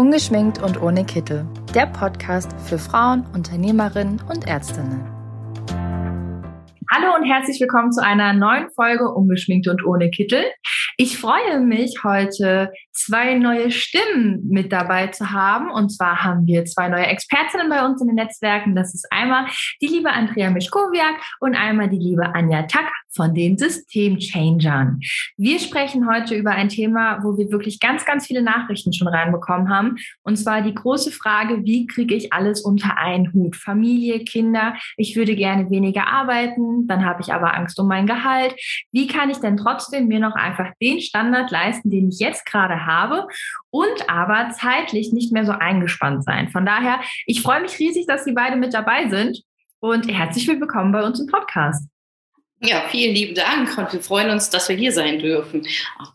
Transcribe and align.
Ungeschminkt 0.00 0.62
und 0.62 0.80
ohne 0.80 1.04
Kittel. 1.04 1.46
Der 1.74 1.84
Podcast 1.84 2.50
für 2.66 2.78
Frauen, 2.78 3.26
Unternehmerinnen 3.34 4.18
und 4.30 4.46
Ärztinnen. 4.46 5.04
Hallo 6.90 7.14
und 7.14 7.24
herzlich 7.26 7.60
willkommen 7.60 7.92
zu 7.92 8.02
einer 8.02 8.32
neuen 8.32 8.70
Folge 8.70 9.12
Ungeschminkt 9.12 9.68
und 9.68 9.84
ohne 9.84 10.08
Kittel. 10.08 10.42
Ich 10.96 11.18
freue 11.18 11.60
mich 11.60 12.02
heute 12.02 12.72
zwei 12.92 13.34
neue 13.34 13.70
Stimmen 13.70 14.42
mit 14.48 14.72
dabei 14.72 15.08
zu 15.08 15.32
haben. 15.32 15.70
Und 15.70 15.90
zwar 15.90 16.24
haben 16.24 16.46
wir 16.46 16.64
zwei 16.64 16.88
neue 16.88 17.06
Expertinnen 17.06 17.68
bei 17.68 17.84
uns 17.84 18.00
in 18.00 18.06
den 18.06 18.16
Netzwerken. 18.16 18.74
Das 18.74 18.94
ist 18.94 19.06
einmal 19.10 19.48
die 19.82 19.86
liebe 19.86 20.10
Andrea 20.10 20.50
Mischkowiak 20.50 21.16
und 21.40 21.54
einmal 21.54 21.90
die 21.90 21.98
liebe 21.98 22.34
Anja 22.34 22.62
Tack 22.62 22.90
von 23.14 23.34
den 23.34 23.58
Systemchangern. 23.58 25.00
Wir 25.36 25.58
sprechen 25.58 26.08
heute 26.08 26.34
über 26.34 26.52
ein 26.52 26.68
Thema, 26.68 27.22
wo 27.22 27.36
wir 27.36 27.50
wirklich 27.50 27.80
ganz, 27.80 28.04
ganz 28.04 28.26
viele 28.26 28.42
Nachrichten 28.42 28.92
schon 28.92 29.08
reinbekommen 29.08 29.68
haben. 29.68 29.96
Und 30.22 30.36
zwar 30.36 30.62
die 30.62 30.74
große 30.74 31.10
Frage, 31.10 31.64
wie 31.64 31.86
kriege 31.86 32.14
ich 32.14 32.32
alles 32.32 32.62
unter 32.62 32.98
einen 32.98 33.32
Hut? 33.32 33.56
Familie, 33.56 34.20
Kinder. 34.24 34.74
Ich 34.96 35.16
würde 35.16 35.34
gerne 35.34 35.70
weniger 35.70 36.06
arbeiten, 36.06 36.86
dann 36.86 37.04
habe 37.04 37.22
ich 37.22 37.32
aber 37.32 37.56
Angst 37.56 37.78
um 37.80 37.88
mein 37.88 38.06
Gehalt. 38.06 38.54
Wie 38.92 39.06
kann 39.06 39.30
ich 39.30 39.38
denn 39.38 39.56
trotzdem 39.56 40.06
mir 40.06 40.20
noch 40.20 40.34
einfach 40.34 40.70
den 40.80 41.00
Standard 41.00 41.50
leisten, 41.50 41.90
den 41.90 42.08
ich 42.08 42.20
jetzt 42.20 42.46
gerade 42.46 42.86
habe 42.86 43.26
und 43.70 44.08
aber 44.08 44.50
zeitlich 44.50 45.12
nicht 45.12 45.32
mehr 45.32 45.44
so 45.44 45.52
eingespannt 45.52 46.24
sein? 46.24 46.48
Von 46.50 46.64
daher, 46.64 47.00
ich 47.26 47.42
freue 47.42 47.60
mich 47.60 47.78
riesig, 47.78 48.06
dass 48.06 48.24
Sie 48.24 48.32
beide 48.32 48.56
mit 48.56 48.74
dabei 48.74 49.08
sind 49.08 49.42
und 49.80 50.10
herzlich 50.10 50.46
willkommen 50.46 50.92
bei 50.92 51.02
uns 51.02 51.20
im 51.20 51.26
Podcast. 51.26 51.88
Ja, 52.60 52.82
vielen 52.90 53.14
lieben 53.14 53.34
Dank 53.34 53.76
und 53.78 53.92
wir 53.92 54.00
freuen 54.00 54.30
uns, 54.30 54.50
dass 54.50 54.68
wir 54.68 54.76
hier 54.76 54.92
sein 54.92 55.18
dürfen. 55.18 55.66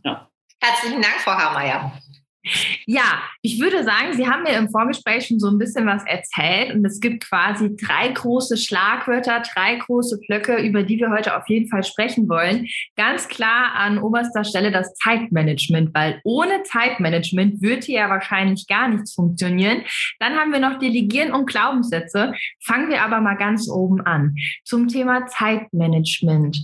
Ja. 0.03 0.29
Herzlichen 0.61 1.01
Dank, 1.01 1.15
Frau 1.21 1.31
Hameyer. 1.31 1.91
Ja, 2.85 3.21
ich 3.41 3.59
würde 3.59 3.83
sagen, 3.83 4.13
Sie 4.13 4.27
haben 4.27 4.43
mir 4.43 4.57
im 4.57 4.69
Vorgespräch 4.69 5.27
schon 5.27 5.39
so 5.39 5.49
ein 5.49 5.57
bisschen 5.57 5.85
was 5.87 6.03
erzählt 6.05 6.73
und 6.75 6.85
es 6.85 6.99
gibt 6.99 7.27
quasi 7.27 7.75
drei 7.75 8.09
große 8.09 8.57
Schlagwörter, 8.57 9.41
drei 9.53 9.75
große 9.75 10.19
Blöcke, 10.27 10.57
über 10.57 10.83
die 10.83 10.99
wir 10.99 11.09
heute 11.09 11.35
auf 11.35 11.47
jeden 11.47 11.67
Fall 11.69 11.83
sprechen 11.83 12.29
wollen. 12.29 12.67
Ganz 12.95 13.27
klar 13.27 13.73
an 13.75 13.97
oberster 13.97 14.43
Stelle 14.43 14.71
das 14.71 14.93
Zeitmanagement, 14.95 15.93
weil 15.93 16.21
ohne 16.23 16.63
Zeitmanagement 16.63 17.61
würde 17.61 17.91
ja 17.91 18.09
wahrscheinlich 18.09 18.67
gar 18.67 18.87
nichts 18.87 19.13
funktionieren. 19.13 19.81
Dann 20.19 20.35
haben 20.35 20.51
wir 20.51 20.59
noch 20.59 20.79
Delegieren 20.79 21.33
und 21.33 21.47
Glaubenssätze. 21.47 22.33
Fangen 22.63 22.89
wir 22.89 23.01
aber 23.01 23.21
mal 23.21 23.35
ganz 23.35 23.69
oben 23.69 24.01
an. 24.01 24.35
Zum 24.63 24.87
Thema 24.87 25.25
Zeitmanagement. 25.27 26.63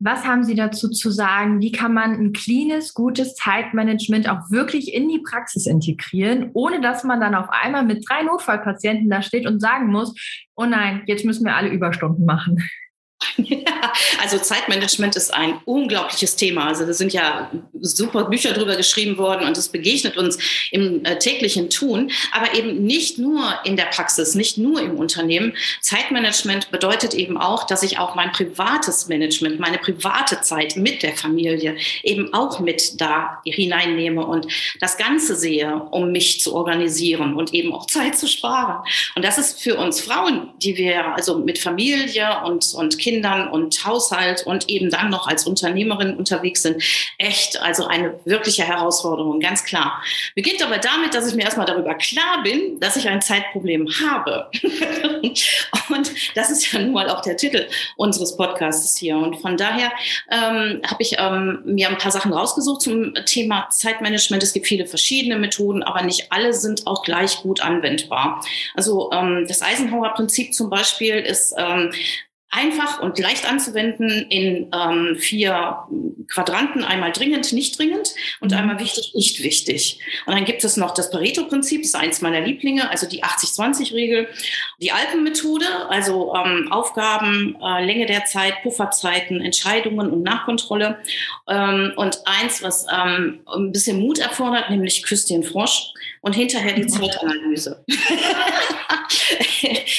Was 0.00 0.26
haben 0.26 0.44
Sie 0.44 0.54
dazu 0.54 0.90
zu 0.90 1.10
sagen? 1.10 1.60
Wie 1.60 1.72
kann 1.72 1.94
man 1.94 2.12
ein 2.12 2.32
cleanes, 2.32 2.94
gutes 2.94 3.34
Zeitmanagement 3.36 4.28
auch 4.28 4.50
wirklich 4.50 4.92
in 4.92 5.08
die 5.08 5.20
Praxis 5.20 5.66
integrieren, 5.66 6.50
ohne 6.52 6.80
dass 6.80 7.04
man 7.04 7.20
dann 7.20 7.34
auf 7.34 7.48
einmal 7.48 7.84
mit 7.84 8.04
drei 8.08 8.22
Notfallpatienten 8.22 9.08
da 9.08 9.22
steht 9.22 9.46
und 9.46 9.60
sagen 9.60 9.86
muss, 9.86 10.14
oh 10.56 10.66
nein, 10.66 11.02
jetzt 11.06 11.24
müssen 11.24 11.44
wir 11.44 11.56
alle 11.56 11.70
Überstunden 11.70 12.24
machen? 12.26 12.62
Ja, 13.36 13.92
also 14.20 14.38
Zeitmanagement 14.38 15.16
ist 15.16 15.32
ein 15.32 15.60
unglaubliches 15.64 16.36
Thema. 16.36 16.68
Also 16.68 16.86
da 16.86 16.92
sind 16.92 17.12
ja 17.12 17.50
super 17.80 18.24
Bücher 18.24 18.52
drüber 18.52 18.76
geschrieben 18.76 19.18
worden 19.18 19.46
und 19.46 19.56
es 19.56 19.68
begegnet 19.68 20.16
uns 20.16 20.38
im 20.70 21.04
äh, 21.04 21.18
täglichen 21.18 21.70
Tun, 21.70 22.10
aber 22.32 22.54
eben 22.54 22.84
nicht 22.84 23.18
nur 23.18 23.60
in 23.64 23.76
der 23.76 23.86
Praxis, 23.86 24.34
nicht 24.34 24.58
nur 24.58 24.80
im 24.80 24.96
Unternehmen. 24.96 25.54
Zeitmanagement 25.80 26.70
bedeutet 26.70 27.14
eben 27.14 27.36
auch, 27.36 27.64
dass 27.64 27.82
ich 27.82 27.98
auch 27.98 28.14
mein 28.14 28.32
privates 28.32 29.08
Management, 29.08 29.60
meine 29.60 29.78
private 29.78 30.40
Zeit 30.40 30.76
mit 30.76 31.02
der 31.02 31.14
Familie 31.14 31.76
eben 32.02 32.32
auch 32.32 32.60
mit 32.60 33.00
da 33.00 33.40
hineinnehme 33.44 34.24
und 34.24 34.46
das 34.80 34.96
Ganze 34.96 35.36
sehe, 35.36 35.74
um 35.90 36.12
mich 36.12 36.40
zu 36.40 36.54
organisieren 36.54 37.34
und 37.34 37.54
eben 37.54 37.72
auch 37.72 37.86
Zeit 37.86 38.16
zu 38.18 38.26
sparen. 38.26 38.84
Und 39.14 39.24
das 39.24 39.38
ist 39.38 39.60
für 39.60 39.76
uns 39.76 40.00
Frauen, 40.00 40.50
die 40.62 40.76
wir 40.76 41.14
also 41.14 41.38
mit 41.38 41.58
Familie 41.58 42.42
und, 42.44 42.74
und 42.74 42.98
Kindern 42.98 43.48
und 43.48 43.84
Haushalt 43.94 44.44
und 44.46 44.68
eben 44.68 44.90
dann 44.90 45.10
noch 45.10 45.26
als 45.26 45.46
Unternehmerin 45.46 46.16
unterwegs 46.16 46.62
sind, 46.62 46.82
echt 47.18 47.60
also 47.60 47.86
eine 47.86 48.18
wirkliche 48.24 48.64
Herausforderung, 48.64 49.40
ganz 49.40 49.64
klar. 49.64 50.02
Beginnt 50.34 50.62
aber 50.62 50.78
damit, 50.78 51.14
dass 51.14 51.28
ich 51.28 51.34
mir 51.34 51.44
erstmal 51.44 51.66
darüber 51.66 51.94
klar 51.94 52.42
bin, 52.42 52.80
dass 52.80 52.96
ich 52.96 53.08
ein 53.08 53.22
Zeitproblem 53.22 53.88
habe. 54.04 54.50
und 55.88 56.10
das 56.34 56.50
ist 56.50 56.72
ja 56.72 56.80
nun 56.80 56.92
mal 56.92 57.08
auch 57.08 57.20
der 57.22 57.36
Titel 57.36 57.66
unseres 57.96 58.36
Podcasts 58.36 58.96
hier. 58.96 59.16
Und 59.16 59.36
von 59.40 59.56
daher 59.56 59.92
ähm, 60.30 60.80
habe 60.86 61.02
ich 61.02 61.16
ähm, 61.18 61.60
mir 61.64 61.88
ein 61.88 61.98
paar 61.98 62.12
Sachen 62.12 62.32
rausgesucht 62.32 62.82
zum 62.82 63.14
Thema 63.26 63.68
Zeitmanagement. 63.70 64.42
Es 64.42 64.52
gibt 64.52 64.66
viele 64.66 64.86
verschiedene 64.86 65.38
Methoden, 65.38 65.82
aber 65.82 66.02
nicht 66.02 66.32
alle 66.32 66.52
sind 66.52 66.86
auch 66.86 67.04
gleich 67.04 67.42
gut 67.42 67.60
anwendbar. 67.60 68.44
Also 68.74 69.10
ähm, 69.12 69.44
das 69.46 69.62
Eisenhower-Prinzip 69.62 70.52
zum 70.54 70.70
Beispiel 70.70 71.16
ist 71.16 71.54
ähm, 71.56 71.92
einfach 72.54 73.00
und 73.00 73.18
leicht 73.18 73.50
anzuwenden 73.50 74.08
in 74.28 74.68
ähm, 74.72 75.16
vier 75.18 75.78
Quadranten. 76.28 76.84
Einmal 76.84 77.12
dringend, 77.12 77.52
nicht 77.52 77.78
dringend 77.78 78.14
und 78.40 78.52
mhm. 78.52 78.58
einmal 78.58 78.78
wichtig, 78.78 79.12
nicht 79.14 79.42
wichtig. 79.42 79.98
Und 80.26 80.34
dann 80.34 80.44
gibt 80.44 80.62
es 80.64 80.76
noch 80.76 80.94
das 80.94 81.10
Pareto-Prinzip, 81.10 81.82
das 81.82 81.88
ist 81.88 81.94
eins 81.96 82.20
meiner 82.22 82.40
Lieblinge, 82.40 82.88
also 82.90 83.08
die 83.08 83.24
80-20-Regel. 83.24 84.28
Die 84.80 84.92
Alpenmethode, 84.92 85.66
also 85.88 86.34
ähm, 86.34 86.70
Aufgaben, 86.70 87.56
äh, 87.60 87.84
Länge 87.84 88.06
der 88.06 88.24
Zeit, 88.24 88.62
Pufferzeiten, 88.62 89.40
Entscheidungen 89.40 90.10
und 90.10 90.22
Nachkontrolle. 90.22 90.98
Ähm, 91.48 91.92
und 91.96 92.20
eins, 92.26 92.62
was 92.62 92.86
ähm, 92.92 93.40
ein 93.46 93.72
bisschen 93.72 94.00
Mut 94.00 94.18
erfordert, 94.18 94.70
nämlich 94.70 95.02
Küss 95.02 95.26
den 95.26 95.42
Frosch 95.42 95.92
und 96.24 96.32
hinterher 96.32 96.72
die 96.72 96.84
mhm. 96.84 96.88
Zeitanalyse. 96.88 97.84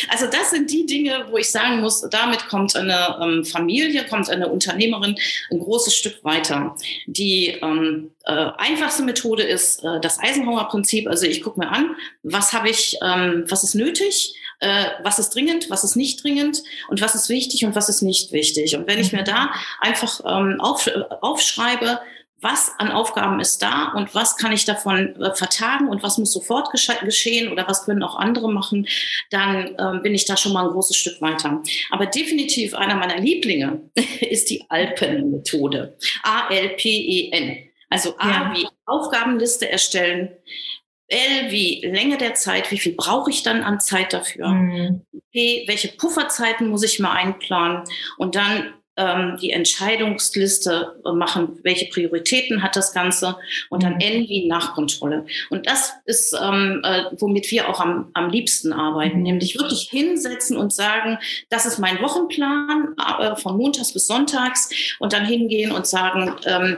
also 0.10 0.26
das 0.26 0.50
sind 0.50 0.72
die 0.72 0.88
Dinge, 0.88 1.28
wo 1.30 1.38
ich 1.38 1.52
sagen 1.52 1.82
muss, 1.82 2.02
damit 2.10 2.48
kommt 2.48 2.76
eine 2.76 3.20
ähm, 3.22 3.46
Familie, 3.46 4.06
kommt 4.06 4.28
eine 4.32 4.50
Unternehmerin 4.50 5.16
ein 5.52 5.60
großes 5.60 5.96
Stück 5.96 6.24
weiter. 6.24 6.76
Die 7.06 7.50
ähm, 7.62 8.10
äh, 8.26 8.50
einfachste 8.58 9.04
Methode 9.04 9.44
ist 9.44 9.84
äh, 9.84 10.00
das 10.02 10.20
Eisenhower-Prinzip. 10.20 11.08
Also 11.08 11.28
ich 11.28 11.44
gucke 11.44 11.60
mir 11.60 11.70
an, 11.70 11.96
was 12.24 12.54
habe 12.54 12.72
ich, 12.72 12.98
ähm, 13.04 13.46
was 13.48 13.64
ist 13.64 13.76
nötig, 13.76 14.34
äh, 14.62 14.86
was 15.04 15.20
ist 15.20 15.30
dringend, 15.36 15.70
was 15.70 15.84
ist 15.84 15.96
nicht 15.96 16.24
dringend 16.24 16.64
und 16.90 17.02
was 17.02 17.14
ist 17.14 17.30
wichtig 17.30 17.66
und 17.66 17.76
was 17.76 17.88
ist 17.88 18.02
nicht 18.02 18.32
wichtig. 18.32 18.76
Und 18.76 18.88
wenn 18.88 19.00
ich 19.00 19.12
mir 19.12 19.22
mhm. 19.22 19.26
da 19.26 19.52
einfach 19.80 20.22
ähm, 20.26 20.60
auf, 20.60 20.90
aufschreibe, 21.22 22.00
was 22.42 22.74
an 22.78 22.92
Aufgaben 22.92 23.40
ist 23.40 23.62
da 23.62 23.94
und 23.96 24.14
was 24.14 24.38
kann 24.38 24.52
ich 24.52 24.66
davon 24.66 25.16
äh, 25.22 25.34
vertagen 25.34 25.88
und 25.88 26.04
was 26.04 26.18
muss 26.18 26.34
sofort 26.34 26.70
geschehen 26.72 27.52
oder 27.52 27.68
was 27.68 27.86
können 27.86 28.04
auch 28.04 28.18
andere 28.18 28.52
machen, 28.52 28.88
dann 29.32 29.76
ähm, 29.80 30.02
bin 30.04 30.14
ich 30.14 30.26
da 30.26 30.36
schon 30.38 30.54
mal 30.54 30.66
ein 30.66 30.72
großes 30.72 30.98
Stück 30.98 31.22
weiter. 31.22 31.64
Aber 31.92 32.06
definitiv 32.06 32.76
einer 32.76 32.96
meiner 32.96 33.18
Lieblinge 33.18 33.90
ist 34.22 34.50
die 34.50 34.64
Alpen-Methode. 34.70 35.98
A-L-P-E-N. 36.24 37.58
Also 37.90 38.16
A 38.18 38.30
ja. 38.30 38.54
wie 38.54 38.68
Aufgabenliste 38.86 39.70
erstellen, 39.70 40.36
L 41.08 41.52
wie 41.52 41.82
Länge 41.86 42.18
der 42.18 42.34
Zeit, 42.34 42.72
wie 42.72 42.80
viel 42.80 42.94
brauche 42.96 43.30
ich 43.30 43.44
dann 43.44 43.64
an 43.64 43.80
Zeit 43.80 44.12
dafür? 44.12 44.50
Mhm. 44.50 45.06
P, 45.32 45.66
welche 45.68 45.90
Pufferzeiten 45.90 46.68
muss 46.68 46.84
ich 46.84 47.00
mal 47.00 47.14
einplanen? 47.14 47.84
Und 48.18 48.36
dann 48.36 48.74
ähm, 48.98 49.38
die 49.42 49.52
Entscheidungsliste 49.52 50.96
machen, 51.04 51.60
welche 51.64 51.88
Prioritäten 51.88 52.64
hat 52.64 52.76
das 52.76 52.94
Ganze 52.94 53.36
und 53.70 53.84
dann 53.84 53.96
mhm. 53.96 54.02
N 54.02 54.28
wie 54.28 54.48
Nachkontrolle. 54.48 55.26
Und 55.50 55.68
das 55.68 55.94
ist, 56.06 56.36
ähm, 56.42 56.82
äh, 56.84 57.04
womit 57.20 57.52
wir 57.52 57.70
auch 57.70 57.80
am, 57.80 58.10
am 58.14 58.30
liebsten 58.30 58.74
arbeiten, 58.74 59.18
mhm. 59.18 59.24
nämlich 59.24 59.58
wirklich 59.60 59.90
hinsetzen 59.90 60.58
und 60.58 60.74
sagen, 60.74 61.18
das 61.50 61.66
ist 61.66 61.80
mein 61.80 62.02
Wochenplan 62.02 62.96
äh, 63.20 63.36
von 63.36 63.58
Montags 63.58 63.94
bis 63.94 64.08
Sonntags 64.08 64.70
und 65.00 65.14
dann 65.14 65.26
hingehen 65.26 65.72
und 65.72 65.88
sagen, 65.88 66.34
ähm, 66.46 66.78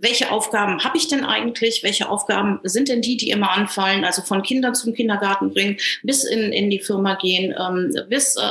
welche 0.00 0.30
Aufgaben 0.30 0.84
habe 0.84 0.98
ich 0.98 1.08
denn 1.08 1.24
eigentlich, 1.24 1.82
welche 1.82 2.08
Aufgaben 2.08 2.60
sind 2.62 2.88
denn 2.88 3.02
die, 3.02 3.16
die 3.16 3.30
immer 3.30 3.50
anfallen, 3.50 4.04
also 4.04 4.22
von 4.22 4.42
Kindern 4.42 4.74
zum 4.74 4.94
Kindergarten 4.94 5.52
bringen, 5.52 5.78
bis 6.02 6.24
in, 6.24 6.52
in 6.52 6.70
die 6.70 6.80
Firma 6.80 7.14
gehen, 7.14 7.54
ähm, 7.58 7.94
bis 8.08 8.36
äh, 8.36 8.42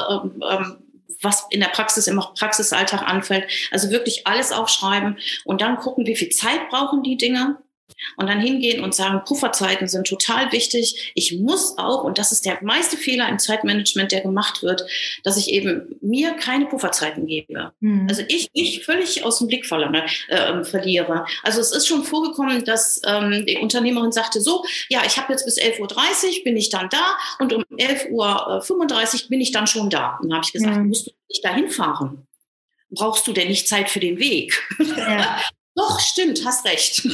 ähm, 0.51 0.82
was 1.23 1.47
in 1.49 1.59
der 1.59 1.67
Praxis, 1.67 2.07
im 2.07 2.21
Praxisalltag 2.37 3.01
anfällt. 3.01 3.49
Also 3.71 3.89
wirklich 3.89 4.27
alles 4.27 4.51
aufschreiben 4.51 5.17
und 5.45 5.61
dann 5.61 5.77
gucken, 5.77 6.05
wie 6.05 6.15
viel 6.15 6.29
Zeit 6.29 6.69
brauchen 6.69 7.03
die 7.03 7.17
Dinge 7.17 7.57
und 8.17 8.27
dann 8.27 8.39
hingehen 8.39 8.83
und 8.83 8.93
sagen, 8.95 9.21
Pufferzeiten 9.25 9.87
sind 9.87 10.07
total 10.07 10.51
wichtig. 10.51 11.11
Ich 11.15 11.37
muss 11.39 11.77
auch, 11.77 12.03
und 12.03 12.17
das 12.17 12.31
ist 12.31 12.45
der 12.45 12.59
meiste 12.63 12.97
Fehler 12.97 13.29
im 13.29 13.39
Zeitmanagement, 13.39 14.11
der 14.11 14.21
gemacht 14.21 14.63
wird, 14.63 14.85
dass 15.23 15.37
ich 15.37 15.49
eben 15.49 15.95
mir 16.01 16.33
keine 16.33 16.65
Pufferzeiten 16.65 17.25
gebe. 17.25 17.73
Mhm. 17.79 18.07
Also 18.09 18.23
ich, 18.27 18.49
ich 18.53 18.83
völlig 18.85 19.23
aus 19.23 19.39
dem 19.39 19.47
Blick 19.47 19.65
verlange, 19.65 20.05
äh, 20.27 20.63
verliere. 20.63 21.25
Also 21.43 21.61
es 21.61 21.71
ist 21.71 21.87
schon 21.87 22.03
vorgekommen, 22.03 22.63
dass 22.65 23.01
ähm, 23.05 23.45
die 23.45 23.57
Unternehmerin 23.57 24.11
sagte, 24.11 24.41
so, 24.41 24.63
ja, 24.89 25.01
ich 25.05 25.17
habe 25.17 25.31
jetzt 25.31 25.45
bis 25.45 25.59
11.30 25.59 25.79
Uhr 25.79 26.43
bin 26.43 26.57
ich 26.57 26.69
dann 26.69 26.89
da 26.89 27.17
und 27.39 27.53
um 27.53 27.63
11.35 27.63 29.23
Uhr 29.23 29.29
bin 29.29 29.41
ich 29.41 29.51
dann 29.51 29.67
schon 29.67 29.89
da. 29.89 30.17
Und 30.21 30.29
dann 30.29 30.37
habe 30.37 30.45
ich 30.45 30.53
gesagt, 30.53 30.77
mhm. 30.77 30.87
musst 30.87 31.07
du 31.07 31.11
nicht 31.29 31.43
dahin 31.43 31.69
fahren? 31.69 32.27
brauchst 32.95 33.25
du 33.27 33.33
denn 33.33 33.47
nicht 33.47 33.67
Zeit 33.67 33.89
für 33.89 33.99
den 33.99 34.19
Weg? 34.19 34.61
Ja. 34.95 35.41
Doch, 35.75 35.99
stimmt, 35.99 36.45
hast 36.45 36.65
recht. 36.65 37.07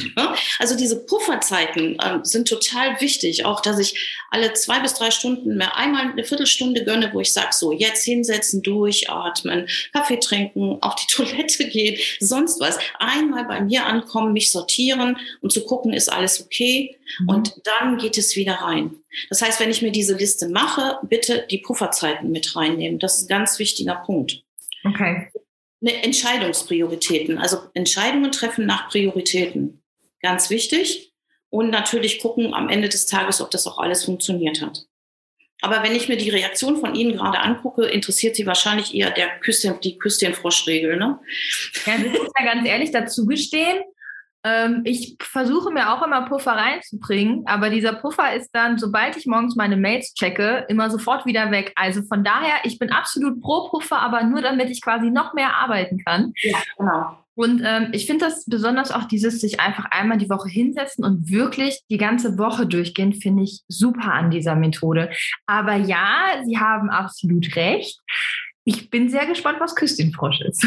Also 0.58 0.76
diese 0.76 1.04
Pufferzeiten 1.06 1.98
äh, 1.98 2.18
sind 2.22 2.46
total 2.46 3.00
wichtig. 3.00 3.46
Auch, 3.46 3.60
dass 3.60 3.78
ich 3.78 4.18
alle 4.30 4.52
zwei 4.52 4.80
bis 4.80 4.94
drei 4.94 5.10
Stunden 5.10 5.56
mehr 5.56 5.76
einmal 5.76 6.10
eine 6.10 6.24
Viertelstunde 6.24 6.84
gönne, 6.84 7.10
wo 7.14 7.20
ich 7.20 7.32
sage, 7.32 7.48
so 7.52 7.72
jetzt 7.72 8.04
hinsetzen, 8.04 8.62
durchatmen, 8.62 9.66
Kaffee 9.92 10.18
trinken, 10.18 10.78
auf 10.82 10.94
die 10.96 11.06
Toilette 11.14 11.68
gehen, 11.68 11.98
sonst 12.20 12.60
was. 12.60 12.78
Einmal 12.98 13.46
bei 13.46 13.60
mir 13.62 13.86
ankommen, 13.86 14.32
mich 14.34 14.52
sortieren 14.52 15.16
und 15.40 15.52
zu 15.52 15.64
gucken, 15.64 15.92
ist 15.94 16.12
alles 16.12 16.42
okay. 16.42 16.96
Mhm. 17.20 17.28
Und 17.28 17.54
dann 17.64 17.96
geht 17.96 18.18
es 18.18 18.36
wieder 18.36 18.54
rein. 18.54 18.96
Das 19.30 19.40
heißt, 19.40 19.58
wenn 19.60 19.70
ich 19.70 19.82
mir 19.82 19.92
diese 19.92 20.14
Liste 20.14 20.48
mache, 20.48 20.98
bitte 21.02 21.46
die 21.50 21.58
Pufferzeiten 21.58 22.30
mit 22.30 22.54
reinnehmen. 22.54 22.98
Das 22.98 23.18
ist 23.18 23.24
ein 23.24 23.28
ganz 23.28 23.58
wichtiger 23.58 23.96
Punkt. 23.96 24.42
Okay. 24.84 25.28
Entscheidungsprioritäten, 25.82 27.38
also 27.38 27.58
Entscheidungen 27.74 28.32
treffen 28.32 28.66
nach 28.66 28.88
Prioritäten. 28.90 29.82
Ganz 30.20 30.50
wichtig. 30.50 31.12
Und 31.48 31.70
natürlich 31.70 32.20
gucken 32.20 32.54
am 32.54 32.68
Ende 32.68 32.88
des 32.88 33.06
Tages, 33.06 33.40
ob 33.40 33.50
das 33.50 33.66
auch 33.66 33.78
alles 33.78 34.04
funktioniert 34.04 34.60
hat. 34.60 34.86
Aber 35.62 35.82
wenn 35.82 35.94
ich 35.94 36.08
mir 36.08 36.16
die 36.16 36.30
Reaktion 36.30 36.78
von 36.78 36.94
Ihnen 36.94 37.16
gerade 37.16 37.38
angucke, 37.38 37.84
interessiert 37.84 38.36
Sie 38.36 38.46
wahrscheinlich 38.46 38.94
eher 38.94 39.10
der 39.10 39.38
Küsschen, 39.40 39.78
die 39.80 39.98
Küsschen-Frosch-Regel, 39.98 40.96
ne? 40.96 41.18
Ja, 41.86 41.96
ich 41.96 42.12
muss 42.12 42.30
ja 42.38 42.44
ganz 42.44 42.66
ehrlich 42.66 42.92
dazu 42.92 43.26
gestehen, 43.26 43.82
ich 44.84 45.16
versuche 45.20 45.70
mir 45.70 45.92
auch 45.92 46.02
immer 46.02 46.22
Puffer 46.22 46.52
reinzubringen, 46.52 47.42
aber 47.46 47.68
dieser 47.68 47.92
Puffer 47.92 48.34
ist 48.34 48.50
dann, 48.54 48.78
sobald 48.78 49.16
ich 49.16 49.26
morgens 49.26 49.54
meine 49.54 49.76
Mails 49.76 50.14
checke, 50.14 50.64
immer 50.68 50.90
sofort 50.90 51.26
wieder 51.26 51.50
weg. 51.50 51.72
Also 51.76 52.02
von 52.02 52.24
daher, 52.24 52.54
ich 52.64 52.78
bin 52.78 52.90
absolut 52.90 53.40
pro 53.42 53.68
Puffer, 53.68 54.00
aber 54.00 54.22
nur 54.24 54.40
damit 54.40 54.70
ich 54.70 54.80
quasi 54.80 55.10
noch 55.10 55.34
mehr 55.34 55.54
arbeiten 55.56 56.02
kann. 56.04 56.32
Ja, 56.42 56.58
genau. 56.78 57.16
Und 57.34 57.62
ähm, 57.64 57.88
ich 57.92 58.06
finde 58.06 58.26
das 58.26 58.44
besonders 58.44 58.90
auch 58.90 59.04
dieses 59.04 59.40
sich 59.40 59.60
einfach 59.60 59.86
einmal 59.90 60.18
die 60.18 60.28
Woche 60.28 60.50
hinsetzen 60.50 61.04
und 61.04 61.30
wirklich 61.30 61.80
die 61.88 61.96
ganze 61.96 62.36
Woche 62.36 62.66
durchgehen, 62.66 63.14
finde 63.14 63.44
ich 63.44 63.62
super 63.66 64.12
an 64.12 64.30
dieser 64.30 64.56
Methode. 64.56 65.10
Aber 65.46 65.76
ja, 65.76 66.42
Sie 66.44 66.58
haben 66.58 66.90
absolut 66.90 67.56
recht. 67.56 67.98
Ich 68.64 68.90
bin 68.90 69.08
sehr 69.08 69.24
gespannt, 69.26 69.58
was 69.58 69.74
Küstinfrosch 69.74 70.42
ist. 70.42 70.66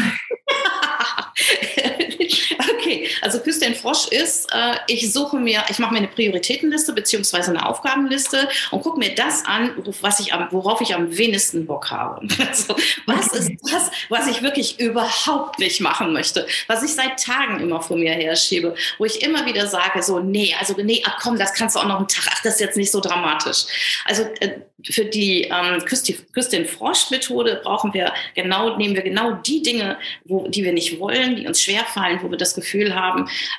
okay, 2.76 3.06
also 3.24 3.40
Küss 3.40 3.58
den 3.58 3.74
Frosch 3.74 4.08
ist, 4.08 4.52
äh, 4.52 4.76
ich 4.86 5.12
suche 5.12 5.38
mir, 5.38 5.62
ich 5.70 5.78
mache 5.78 5.92
mir 5.92 5.98
eine 5.98 6.08
Prioritätenliste 6.08 6.92
beziehungsweise 6.92 7.50
eine 7.50 7.66
Aufgabenliste 7.66 8.48
und 8.70 8.82
gucke 8.82 8.98
mir 8.98 9.14
das 9.14 9.44
an, 9.46 9.70
was 10.02 10.20
ich 10.20 10.34
am, 10.34 10.48
worauf 10.50 10.80
ich 10.82 10.94
am 10.94 11.16
wenigsten 11.16 11.66
Bock 11.66 11.90
habe. 11.90 12.26
Also, 12.54 12.76
was 13.06 13.28
ist 13.28 13.50
das, 13.72 13.90
was 14.10 14.28
ich 14.28 14.42
wirklich 14.42 14.78
überhaupt 14.78 15.58
nicht 15.58 15.80
machen 15.80 16.12
möchte, 16.12 16.46
was 16.66 16.82
ich 16.82 16.92
seit 16.92 17.18
Tagen 17.18 17.58
immer 17.58 17.80
vor 17.80 17.96
mir 17.96 18.12
herschiebe, 18.12 18.74
wo 18.98 19.04
ich 19.06 19.22
immer 19.22 19.46
wieder 19.46 19.66
sage, 19.66 20.02
so, 20.02 20.20
nee, 20.20 20.54
also 20.60 20.74
nee, 20.80 21.02
ach 21.06 21.18
komm, 21.20 21.38
das 21.38 21.54
kannst 21.54 21.74
du 21.74 21.80
auch 21.80 21.86
noch 21.86 21.98
einen 21.98 22.08
Tag, 22.08 22.26
ach, 22.30 22.42
das 22.42 22.54
ist 22.54 22.60
jetzt 22.60 22.76
nicht 22.76 22.92
so 22.92 23.00
dramatisch. 23.00 23.64
Also 24.04 24.24
äh, 24.40 24.60
für 24.90 25.04
die 25.04 25.44
ähm, 25.44 25.84
Küss, 25.84 26.02
die, 26.02 26.14
Küss 26.32 26.48
den 26.48 26.66
Frosch-Methode 26.66 27.60
brauchen 27.62 27.94
wir 27.94 28.12
genau, 28.34 28.76
nehmen 28.76 28.94
wir 28.94 29.02
genau 29.02 29.32
die 29.32 29.62
Dinge, 29.62 29.96
wo, 30.24 30.46
die 30.48 30.62
wir 30.62 30.72
nicht 30.72 30.98
wollen, 31.00 31.36
die 31.36 31.46
uns 31.46 31.62
schwerfallen, 31.62 32.20
wo 32.22 32.30
wir 32.30 32.38
das 32.38 32.54
Gefühl 32.54 32.94
haben, 32.94 33.13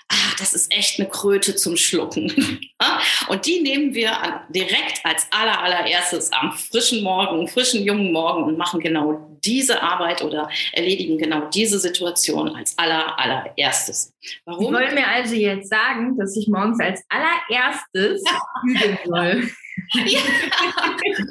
ach, 0.09 0.35
das 0.37 0.53
ist 0.53 0.71
echt 0.73 0.99
eine 0.99 1.09
Kröte 1.09 1.55
zum 1.55 1.77
Schlucken. 1.77 2.59
und 3.27 3.45
die 3.45 3.61
nehmen 3.61 3.93
wir 3.93 4.11
direkt 4.49 5.01
als 5.03 5.27
aller, 5.31 5.61
allererstes 5.61 6.31
am 6.31 6.51
frischen 6.51 7.03
Morgen, 7.03 7.47
frischen 7.47 7.83
jungen 7.83 8.11
Morgen 8.11 8.43
und 8.43 8.57
machen 8.57 8.79
genau 8.79 9.37
diese 9.43 9.81
Arbeit 9.81 10.21
oder 10.21 10.49
erledigen 10.73 11.17
genau 11.17 11.49
diese 11.49 11.79
Situation 11.79 12.55
als 12.55 12.77
aller, 12.77 13.17
allererstes. 13.19 14.13
Warum? 14.45 14.65
Sie 14.65 14.73
wollen 14.73 14.95
mir 14.95 15.07
also 15.07 15.35
jetzt 15.35 15.69
sagen, 15.69 16.17
dass 16.17 16.35
ich 16.35 16.47
morgens 16.47 16.79
als 16.79 17.03
allererstes 17.09 18.23
üben 18.63 18.97
soll. 19.05 19.49
Ja. 19.93 20.19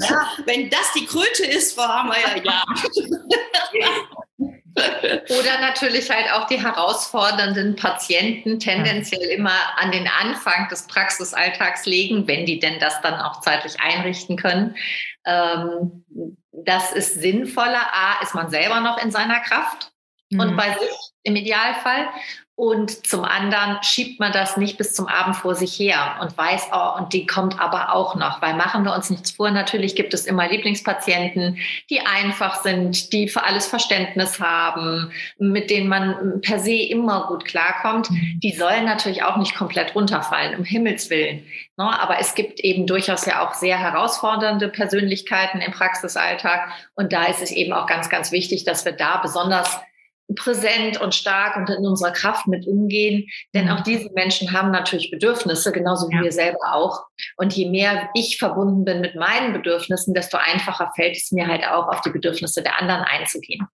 ja. 0.00 0.29
wenn 0.44 0.69
das 0.69 0.93
die 0.94 1.06
Kröte 1.06 1.47
ist, 1.47 1.75
Frau 1.75 1.88
Hammer, 1.88 2.15
ja. 2.44 2.62
Oder 4.76 5.61
natürlich 5.61 6.11
halt 6.11 6.32
auch 6.32 6.47
die 6.47 6.62
herausfordernden 6.62 7.76
Patienten 7.76 8.59
tendenziell 8.59 9.29
immer 9.31 9.56
an 9.76 9.93
den 9.93 10.09
Anfang 10.09 10.69
des 10.69 10.87
Praxisalltags 10.87 11.87
legen, 11.87 12.26
wenn 12.26 12.44
die 12.44 12.59
denn 12.59 12.81
das 12.81 13.00
dann 13.00 13.15
auch 13.15 13.41
zeitlich 13.41 13.81
einrichten 13.81 14.37
können. 14.37 14.76
Ähm, 15.25 16.05
das 16.53 16.93
ist 16.93 17.21
sinnvoller. 17.21 17.87
A, 17.93 18.23
ist 18.23 18.35
man 18.35 18.50
selber 18.50 18.81
noch 18.81 19.03
in 19.03 19.11
seiner 19.11 19.41
Kraft 19.41 19.93
mhm. 20.31 20.41
und 20.41 20.56
bei 20.56 20.73
sich 20.73 20.91
im 21.23 21.37
Idealfall. 21.37 22.09
Und 22.56 23.05
zum 23.05 23.25
anderen 23.25 23.83
schiebt 23.83 24.21
man 24.21 24.31
das 24.31 24.56
nicht 24.56 24.79
bis 24.79 24.93
zum 24.95 25.09
Abend 25.09 25.35
vor 25.35 25.56
sich 25.56 25.77
her 25.77 26.19
und 26.21 26.39
weiß, 26.39 26.69
oh, 26.73 26.99
und 26.99 27.12
die 27.12 27.27
kommt 27.27 27.59
aber 27.59 27.93
auch 27.93 28.15
noch, 28.15 28.41
weil 28.43 28.55
machen 28.55 28.85
wir 28.85 28.95
uns 28.95 29.11
nichts 29.11 29.33
vor. 29.33 29.51
Natürlich 29.51 29.97
gibt 29.97 30.15
es 30.15 30.25
immer 30.25 30.49
Lieblingspatienten, 30.49 31.59
die 31.91 32.01
einfach 32.01 32.62
sind, 32.62 33.12
die 33.12 33.29
für 33.29 33.43
alles 33.43 33.67
Verständnis 33.67 34.39
haben, 34.39 35.11
mit 35.39 35.69
denen 35.69 35.89
man 35.89 36.41
per 36.43 36.61
se 36.61 36.77
immer 36.77 37.27
gut 37.27 37.45
klarkommt. 37.45 38.12
Mhm. 38.12 38.39
Die 38.41 38.53
sollen 38.53 38.85
natürlich 38.85 39.25
auch 39.25 39.37
nicht 39.37 39.57
komplett 39.57 39.97
runterfallen, 39.97 40.57
um 40.57 40.62
Himmels 40.62 41.11
Willen. 41.11 41.45
Ne? 41.77 42.00
Aber 42.00 42.21
es 42.21 42.37
gibt 42.37 42.61
eben 42.61 42.87
durchaus 42.87 43.27
ja 43.27 43.45
auch 43.45 43.55
sehr 43.55 43.81
herausfordernde 43.81 44.69
Persönlichkeiten 44.69 45.61
im 45.61 45.73
Praxisalltag. 45.73 46.69
Und 46.95 47.12
da 47.12 47.25
ist 47.25 47.43
es 47.43 47.50
eben 47.50 47.73
auch 47.73 47.89
ganz, 47.89 48.09
ganz 48.09 48.31
wichtig, 48.31 48.62
dass 48.62 48.85
wir 48.85 48.93
da 48.93 49.17
besonders 49.17 49.81
präsent 50.37 51.00
und 51.00 51.15
stark 51.15 51.56
und 51.56 51.69
in 51.71 51.87
unserer 51.87 52.12
Kraft 52.12 52.47
mit 52.47 52.67
umgehen. 52.67 53.29
Denn 53.55 53.69
auch 53.69 53.81
mhm. 53.81 53.85
diese 53.85 54.11
Menschen 54.12 54.53
haben 54.53 54.71
natürlich 54.71 55.11
Bedürfnisse, 55.11 55.73
genauso 55.73 56.09
wie 56.09 56.17
ja. 56.17 56.23
wir 56.23 56.32
selber 56.32 56.73
auch. 56.73 57.05
Und 57.37 57.55
je 57.55 57.69
mehr 57.69 58.09
ich 58.15 58.38
verbunden 58.38 58.85
bin 58.85 59.00
mit 59.00 59.15
meinen 59.15 59.53
Bedürfnissen, 59.53 60.15
desto 60.15 60.38
einfacher 60.38 60.91
fällt 60.97 61.17
es 61.17 61.31
mir 61.31 61.47
halt 61.47 61.67
auch, 61.67 61.88
auf 61.88 62.00
die 62.00 62.11
Bedürfnisse 62.11 62.62
der 62.62 62.81
anderen 62.81 63.03
einzugehen. 63.03 63.67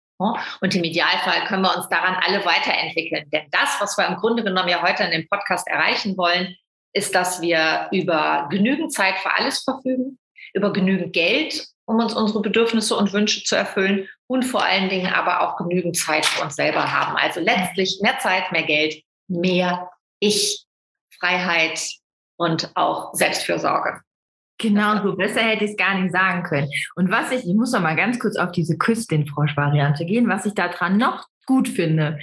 Und 0.61 0.75
im 0.75 0.85
Idealfall 0.85 1.47
können 1.47 1.63
wir 1.63 1.75
uns 1.75 1.89
daran 1.89 2.15
alle 2.23 2.45
weiterentwickeln. 2.45 3.31
Denn 3.31 3.47
das, 3.53 3.77
was 3.81 3.97
wir 3.97 4.07
im 4.07 4.17
Grunde 4.17 4.45
genommen 4.45 4.69
ja 4.69 4.83
heute 4.83 5.05
in 5.05 5.13
dem 5.13 5.27
Podcast 5.29 5.67
erreichen 5.67 6.15
wollen, 6.19 6.57
ist, 6.93 7.15
dass 7.15 7.41
wir 7.41 7.89
über 7.91 8.47
genügend 8.51 8.93
Zeit 8.93 9.17
für 9.19 9.33
alles 9.33 9.63
verfügen, 9.63 10.19
über 10.53 10.75
genügend 10.75 11.15
Geld, 11.15 11.67
um 11.87 12.01
uns 12.01 12.13
unsere 12.13 12.43
Bedürfnisse 12.43 12.97
und 12.97 13.15
Wünsche 13.15 13.45
zu 13.45 13.57
erfüllen 13.57 14.09
und 14.31 14.45
vor 14.45 14.65
allen 14.65 14.89
Dingen 14.89 15.13
aber 15.13 15.41
auch 15.41 15.57
genügend 15.57 15.97
Zeit 15.97 16.25
für 16.25 16.45
uns 16.45 16.55
selber 16.55 16.93
haben. 16.93 17.17
Also 17.17 17.41
letztlich 17.41 17.99
mehr 18.01 18.17
Zeit, 18.21 18.53
mehr 18.53 18.63
Geld, 18.63 19.03
mehr 19.27 19.91
Ich, 20.21 20.67
Freiheit 21.19 21.81
und 22.37 22.71
auch 22.77 23.13
Selbstfürsorge. 23.13 24.03
Genau, 24.59 25.03
so 25.03 25.17
besser 25.17 25.41
hätte 25.41 25.65
ich 25.65 25.73
es 25.73 25.77
gar 25.77 25.99
nicht 25.99 26.13
sagen 26.13 26.45
können. 26.45 26.69
Und 26.95 27.11
was 27.11 27.33
ich, 27.33 27.45
ich 27.45 27.55
muss 27.57 27.73
noch 27.73 27.81
mal 27.81 27.97
ganz 27.97 28.21
kurz 28.21 28.37
auf 28.37 28.53
diese 28.53 28.79
Küstin-Frosch-Variante 28.79 30.05
gehen, 30.05 30.29
was 30.29 30.47
ich 30.47 30.55
daran 30.55 30.97
noch 30.97 31.27
gut 31.47 31.69
finde, 31.69 32.21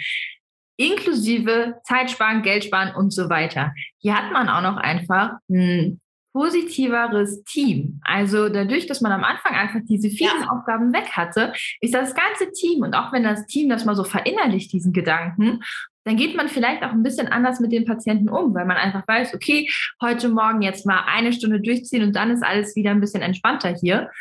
inklusive 0.78 1.82
Zeitsparen, 1.84 2.42
Geldsparen 2.42 2.96
und 2.96 3.12
so 3.12 3.30
weiter. 3.30 3.74
Hier 3.98 4.16
hat 4.16 4.32
man 4.32 4.48
auch 4.48 4.62
noch 4.62 4.78
einfach 4.78 5.32
ein 5.50 6.00
positiveres 6.38 7.44
Team. 7.46 8.00
Also 8.04 8.48
dadurch, 8.48 8.86
dass 8.86 9.02
man 9.02 9.12
am 9.12 9.24
Anfang 9.24 9.56
einfach 9.56 9.80
diese 9.90 10.12
vielen 10.12 10.42
ja. 10.42 10.50
Aufgaben 10.50 10.94
weg 10.94 11.10
hatte, 11.14 11.52
ist 11.82 11.96
das 11.96 12.14
ganze 12.14 12.52
Team 12.52 12.84
und 12.84 12.94
auch 12.94 13.12
wenn 13.12 13.24
das 13.24 13.48
Team 13.48 13.70
das 13.70 13.86
mal 13.86 13.96
so 13.96 14.04
verinnerlicht, 14.04 14.72
diesen 14.72 14.94
Gedanken, 14.94 15.64
dann 16.04 16.16
geht 16.16 16.38
man 16.38 16.48
vielleicht 16.48 16.84
auch 16.84 16.92
ein 16.92 17.02
bisschen 17.02 17.28
anders 17.28 17.60
mit 17.60 17.72
den 17.72 17.86
Patienten 17.86 18.30
um, 18.30 18.54
weil 18.54 18.66
man 18.66 18.78
einfach 18.78 19.08
weiß, 19.08 19.34
okay, 19.34 19.68
heute 20.00 20.30
Morgen 20.30 20.62
jetzt 20.62 20.86
mal 20.86 21.06
eine 21.08 21.34
Stunde 21.34 21.60
durchziehen 21.60 22.04
und 22.04 22.16
dann 22.16 22.30
ist 22.30 22.44
alles 22.44 22.76
wieder 22.76 22.92
ein 22.92 23.02
bisschen 23.02 23.24
entspannter 23.24 23.74
hier. 23.74 24.12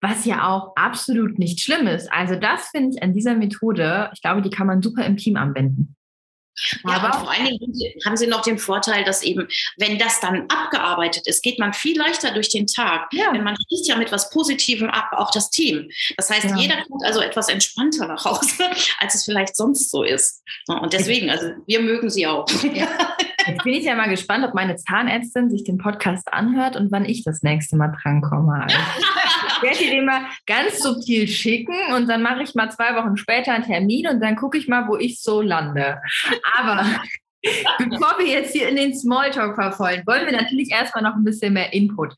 Was 0.00 0.24
ja 0.24 0.48
auch 0.48 0.72
absolut 0.76 1.38
nicht 1.40 1.60
schlimm 1.60 1.88
ist. 1.88 2.10
Also 2.12 2.36
das 2.36 2.68
finde 2.68 2.90
ich 2.94 3.02
an 3.02 3.12
dieser 3.12 3.34
Methode, 3.34 4.08
ich 4.14 4.22
glaube, 4.22 4.40
die 4.40 4.50
kann 4.50 4.68
man 4.68 4.82
super 4.82 5.04
im 5.04 5.16
Team 5.16 5.36
anwenden. 5.36 5.96
Ja, 6.86 6.96
aber 6.96 7.18
vor 7.18 7.30
allen 7.30 7.46
Dingen 7.46 7.72
haben 8.04 8.16
sie 8.16 8.26
noch 8.26 8.42
den 8.42 8.58
Vorteil, 8.58 9.04
dass 9.04 9.22
eben, 9.22 9.48
wenn 9.76 9.98
das 9.98 10.20
dann 10.20 10.46
abgearbeitet 10.48 11.26
ist, 11.26 11.42
geht 11.42 11.58
man 11.58 11.72
viel 11.72 11.98
leichter 11.98 12.32
durch 12.32 12.48
den 12.48 12.66
Tag. 12.66 13.08
Ja. 13.12 13.32
Denn 13.32 13.44
man 13.44 13.56
schließt 13.56 13.88
ja 13.88 13.96
mit 13.96 14.12
was 14.12 14.30
Positivem 14.30 14.90
ab, 14.90 15.10
auch 15.12 15.30
das 15.30 15.50
Team. 15.50 15.88
Das 16.16 16.30
heißt, 16.30 16.44
ja. 16.44 16.56
jeder 16.56 16.82
kommt 16.84 17.04
also 17.04 17.20
etwas 17.20 17.48
entspannter 17.48 18.06
nach 18.06 18.24
Hause, 18.24 18.64
als 18.98 19.14
es 19.14 19.24
vielleicht 19.24 19.56
sonst 19.56 19.90
so 19.90 20.02
ist. 20.02 20.42
Und 20.66 20.92
deswegen, 20.92 21.30
also 21.30 21.50
wir 21.66 21.80
mögen 21.80 22.10
sie 22.10 22.26
auch. 22.26 22.46
Ja. 22.72 22.86
Jetzt 23.46 23.64
bin 23.64 23.74
ich 23.74 23.84
ja 23.84 23.94
mal 23.94 24.08
gespannt, 24.08 24.44
ob 24.44 24.54
meine 24.54 24.76
Zahnärztin 24.76 25.50
sich 25.50 25.64
den 25.64 25.78
Podcast 25.78 26.32
anhört 26.32 26.76
und 26.76 26.92
wann 26.92 27.04
ich 27.04 27.24
das 27.24 27.42
nächste 27.42 27.76
Mal 27.76 27.92
drankomme. 28.02 28.66
Also, 28.70 28.76
ich 29.62 29.62
werde 29.62 29.78
dir 29.78 29.90
den 29.90 30.06
mal 30.06 30.26
ganz 30.46 30.82
subtil 30.82 31.28
schicken 31.28 31.74
und 31.94 32.08
dann 32.08 32.22
mache 32.22 32.42
ich 32.42 32.54
mal 32.54 32.70
zwei 32.70 32.94
Wochen 32.96 33.16
später 33.16 33.52
einen 33.52 33.64
Termin 33.64 34.08
und 34.08 34.20
dann 34.20 34.36
gucke 34.36 34.58
ich 34.58 34.68
mal, 34.68 34.88
wo 34.88 34.96
ich 34.96 35.20
so 35.20 35.40
lande. 35.42 35.98
Aber 36.56 36.84
Bevor 37.78 38.18
wir 38.18 38.26
jetzt 38.26 38.52
hier 38.52 38.68
in 38.68 38.76
den 38.76 38.94
Smalltalk 38.94 39.54
verfolgen, 39.54 40.02
wollen 40.06 40.26
wir 40.26 40.32
natürlich 40.32 40.70
erstmal 40.70 41.02
noch 41.02 41.14
ein 41.14 41.24
bisschen 41.24 41.54
mehr 41.54 41.72
Input. 41.72 42.14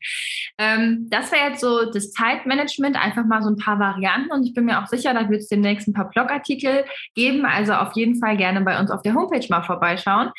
Ähm, 0.57 1.07
das 1.09 1.31
wäre 1.31 1.51
jetzt 1.51 1.61
so 1.61 1.89
das 1.89 2.11
Zeitmanagement, 2.11 2.97
einfach 2.97 3.25
mal 3.25 3.41
so 3.41 3.49
ein 3.49 3.57
paar 3.57 3.79
Varianten 3.79 4.31
und 4.31 4.45
ich 4.45 4.53
bin 4.53 4.65
mir 4.65 4.81
auch 4.81 4.87
sicher, 4.87 5.13
da 5.13 5.29
wird 5.29 5.41
es 5.41 5.47
demnächst 5.47 5.87
ein 5.87 5.93
paar 5.93 6.09
Blogartikel 6.09 6.83
geben. 7.15 7.45
Also 7.45 7.73
auf 7.73 7.93
jeden 7.93 8.19
Fall 8.19 8.35
gerne 8.35 8.61
bei 8.61 8.77
uns 8.79 8.91
auf 8.91 9.01
der 9.01 9.13
Homepage 9.13 9.45
mal 9.49 9.63
vorbeischauen. 9.63 10.31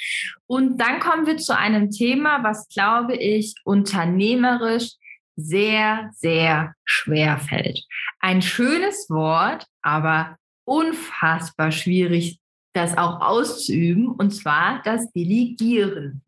Und 0.47 0.79
dann 0.79 1.01
kommen 1.01 1.27
wir 1.27 1.39
zu 1.39 1.57
einem 1.57 1.91
Thema, 1.91 2.45
was 2.45 2.69
glaube 2.69 3.17
ich 3.17 3.55
unternehmerisch 3.65 4.93
sehr, 5.37 6.11
sehr 6.15 6.75
schwer 6.85 7.39
fällt. 7.39 7.83
Ein 8.21 8.43
schönes 8.43 9.09
Wort, 9.11 9.67
aber 9.83 10.37
unfassbar 10.65 11.73
schwierig 11.73 12.39
das 12.75 12.99
auch 12.99 13.21
auszuüben, 13.21 14.09
und 14.09 14.33
zwar 14.33 14.83
das 14.83 15.13
Delegieren. 15.13 16.23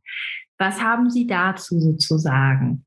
Was 0.58 0.80
haben 0.80 1.10
Sie 1.10 1.26
dazu 1.26 1.80
sozusagen? 1.80 2.84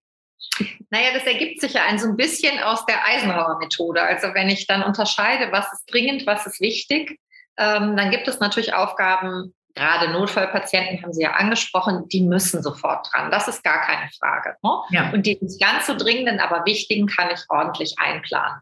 Naja, 0.89 1.09
das 1.13 1.25
ergibt 1.25 1.61
sich 1.61 1.73
ja 1.73 1.83
ein 1.85 1.99
so 1.99 2.07
ein 2.07 2.17
bisschen 2.17 2.59
aus 2.59 2.85
der 2.85 3.05
Eisenhower-Methode. 3.05 4.01
Also 4.01 4.33
wenn 4.33 4.49
ich 4.49 4.65
dann 4.65 4.83
unterscheide, 4.83 5.51
was 5.51 5.71
ist 5.73 5.85
dringend, 5.91 6.25
was 6.25 6.47
ist 6.47 6.59
wichtig, 6.59 7.19
ähm, 7.57 7.95
dann 7.95 8.11
gibt 8.11 8.27
es 8.27 8.39
natürlich 8.39 8.73
Aufgaben, 8.73 9.53
gerade 9.75 10.11
Notfallpatienten 10.11 11.01
haben 11.01 11.13
Sie 11.13 11.23
ja 11.23 11.33
angesprochen, 11.33 12.07
die 12.09 12.21
müssen 12.21 12.61
sofort 12.63 13.07
dran. 13.11 13.31
Das 13.31 13.47
ist 13.47 13.63
gar 13.63 13.81
keine 13.81 14.09
Frage. 14.19 14.55
Ne? 14.61 14.69
Ja. 14.91 15.11
Und 15.11 15.25
die 15.25 15.37
nicht 15.41 15.61
ganz 15.61 15.87
so 15.87 15.95
dringenden, 15.95 16.39
aber 16.39 16.65
wichtigen 16.65 17.07
kann 17.07 17.29
ich 17.33 17.41
ordentlich 17.49 17.95
einplanen. 17.97 18.59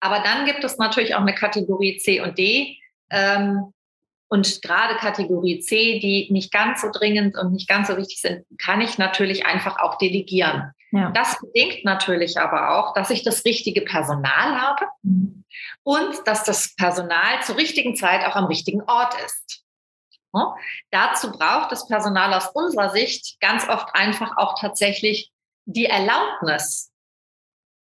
Aber 0.00 0.20
dann 0.20 0.44
gibt 0.46 0.62
es 0.64 0.78
natürlich 0.78 1.14
auch 1.14 1.20
eine 1.20 1.34
Kategorie 1.34 1.98
C 1.98 2.20
und 2.20 2.38
D. 2.38 2.78
Ähm, 3.10 3.72
und 4.28 4.62
gerade 4.62 4.96
Kategorie 4.96 5.60
C, 5.60 5.98
die 6.00 6.28
nicht 6.30 6.52
ganz 6.52 6.80
so 6.80 6.88
dringend 6.92 7.36
und 7.36 7.52
nicht 7.52 7.68
ganz 7.68 7.88
so 7.88 7.96
wichtig 7.96 8.20
sind, 8.20 8.44
kann 8.58 8.80
ich 8.80 8.98
natürlich 8.98 9.46
einfach 9.46 9.78
auch 9.78 9.96
delegieren. 9.98 10.72
Ja. 10.92 11.10
Das 11.10 11.38
bedingt 11.40 11.84
natürlich 11.84 12.38
aber 12.38 12.76
auch, 12.76 12.94
dass 12.94 13.10
ich 13.10 13.22
das 13.22 13.44
richtige 13.44 13.82
Personal 13.82 14.60
habe 14.60 14.86
mhm. 15.02 15.44
und 15.82 16.14
dass 16.26 16.44
das 16.44 16.74
Personal 16.76 17.42
zur 17.42 17.56
richtigen 17.56 17.96
Zeit 17.96 18.24
auch 18.24 18.36
am 18.36 18.44
richtigen 18.46 18.82
Ort 18.82 19.14
ist. 19.24 19.63
Dazu 20.90 21.32
braucht 21.32 21.72
das 21.72 21.86
Personal 21.86 22.32
aus 22.34 22.48
unserer 22.48 22.90
Sicht 22.90 23.40
ganz 23.40 23.68
oft 23.68 23.94
einfach 23.94 24.36
auch 24.36 24.58
tatsächlich 24.60 25.32
die 25.66 25.86
Erlaubnis 25.86 26.92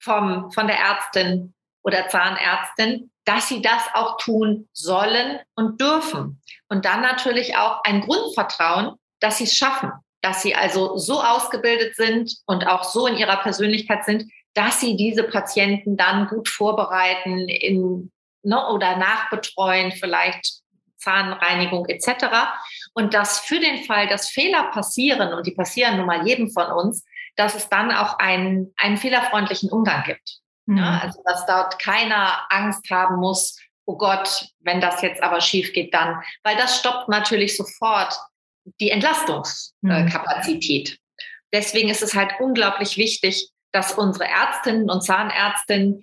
vom, 0.00 0.50
von 0.52 0.66
der 0.66 0.78
Ärztin 0.78 1.54
oder 1.82 2.08
Zahnärztin, 2.08 3.10
dass 3.24 3.48
sie 3.48 3.62
das 3.62 3.82
auch 3.94 4.16
tun 4.18 4.68
sollen 4.72 5.38
und 5.54 5.80
dürfen. 5.80 6.40
Und 6.68 6.84
dann 6.84 7.00
natürlich 7.00 7.56
auch 7.56 7.82
ein 7.84 8.00
Grundvertrauen, 8.00 8.96
dass 9.20 9.38
sie 9.38 9.44
es 9.44 9.56
schaffen, 9.56 9.92
dass 10.22 10.42
sie 10.42 10.54
also 10.54 10.96
so 10.96 11.22
ausgebildet 11.22 11.96
sind 11.96 12.36
und 12.46 12.66
auch 12.66 12.84
so 12.84 13.06
in 13.06 13.16
ihrer 13.16 13.36
Persönlichkeit 13.38 14.04
sind, 14.04 14.30
dass 14.54 14.80
sie 14.80 14.96
diese 14.96 15.22
Patienten 15.22 15.96
dann 15.96 16.26
gut 16.26 16.48
vorbereiten 16.48 17.48
in, 17.48 18.10
ne, 18.42 18.68
oder 18.68 18.96
nachbetreuen, 18.96 19.92
vielleicht 19.92 20.60
Zahnreinigung 21.00 21.86
etc. 21.86 22.26
Und 22.94 23.14
dass 23.14 23.40
für 23.40 23.58
den 23.58 23.84
Fall, 23.84 24.08
dass 24.08 24.30
Fehler 24.30 24.70
passieren, 24.70 25.32
und 25.32 25.46
die 25.46 25.52
passieren 25.52 25.96
nun 25.96 26.06
mal 26.06 26.26
jedem 26.26 26.50
von 26.50 26.70
uns, 26.70 27.04
dass 27.36 27.54
es 27.54 27.68
dann 27.68 27.90
auch 27.90 28.18
einen, 28.18 28.72
einen 28.76 28.96
fehlerfreundlichen 28.96 29.70
Umgang 29.70 30.04
gibt. 30.04 30.38
Mhm. 30.66 30.78
Ja, 30.78 31.00
also 31.02 31.22
dass 31.24 31.46
dort 31.46 31.78
keiner 31.78 32.46
Angst 32.50 32.88
haben 32.90 33.16
muss, 33.16 33.56
oh 33.86 33.96
Gott, 33.96 34.46
wenn 34.60 34.80
das 34.80 35.02
jetzt 35.02 35.22
aber 35.22 35.40
schief 35.40 35.72
geht, 35.72 35.92
dann, 35.94 36.22
weil 36.44 36.56
das 36.56 36.78
stoppt 36.78 37.08
natürlich 37.08 37.56
sofort 37.56 38.14
die 38.80 38.90
Entlastungskapazität. 38.90 40.90
Mhm. 40.90 40.96
Deswegen 41.52 41.88
ist 41.88 42.02
es 42.02 42.14
halt 42.14 42.32
unglaublich 42.38 42.96
wichtig, 42.96 43.50
dass 43.72 43.92
unsere 43.92 44.26
Ärztinnen 44.26 44.90
und 44.90 45.02
Zahnärztinnen 45.02 46.02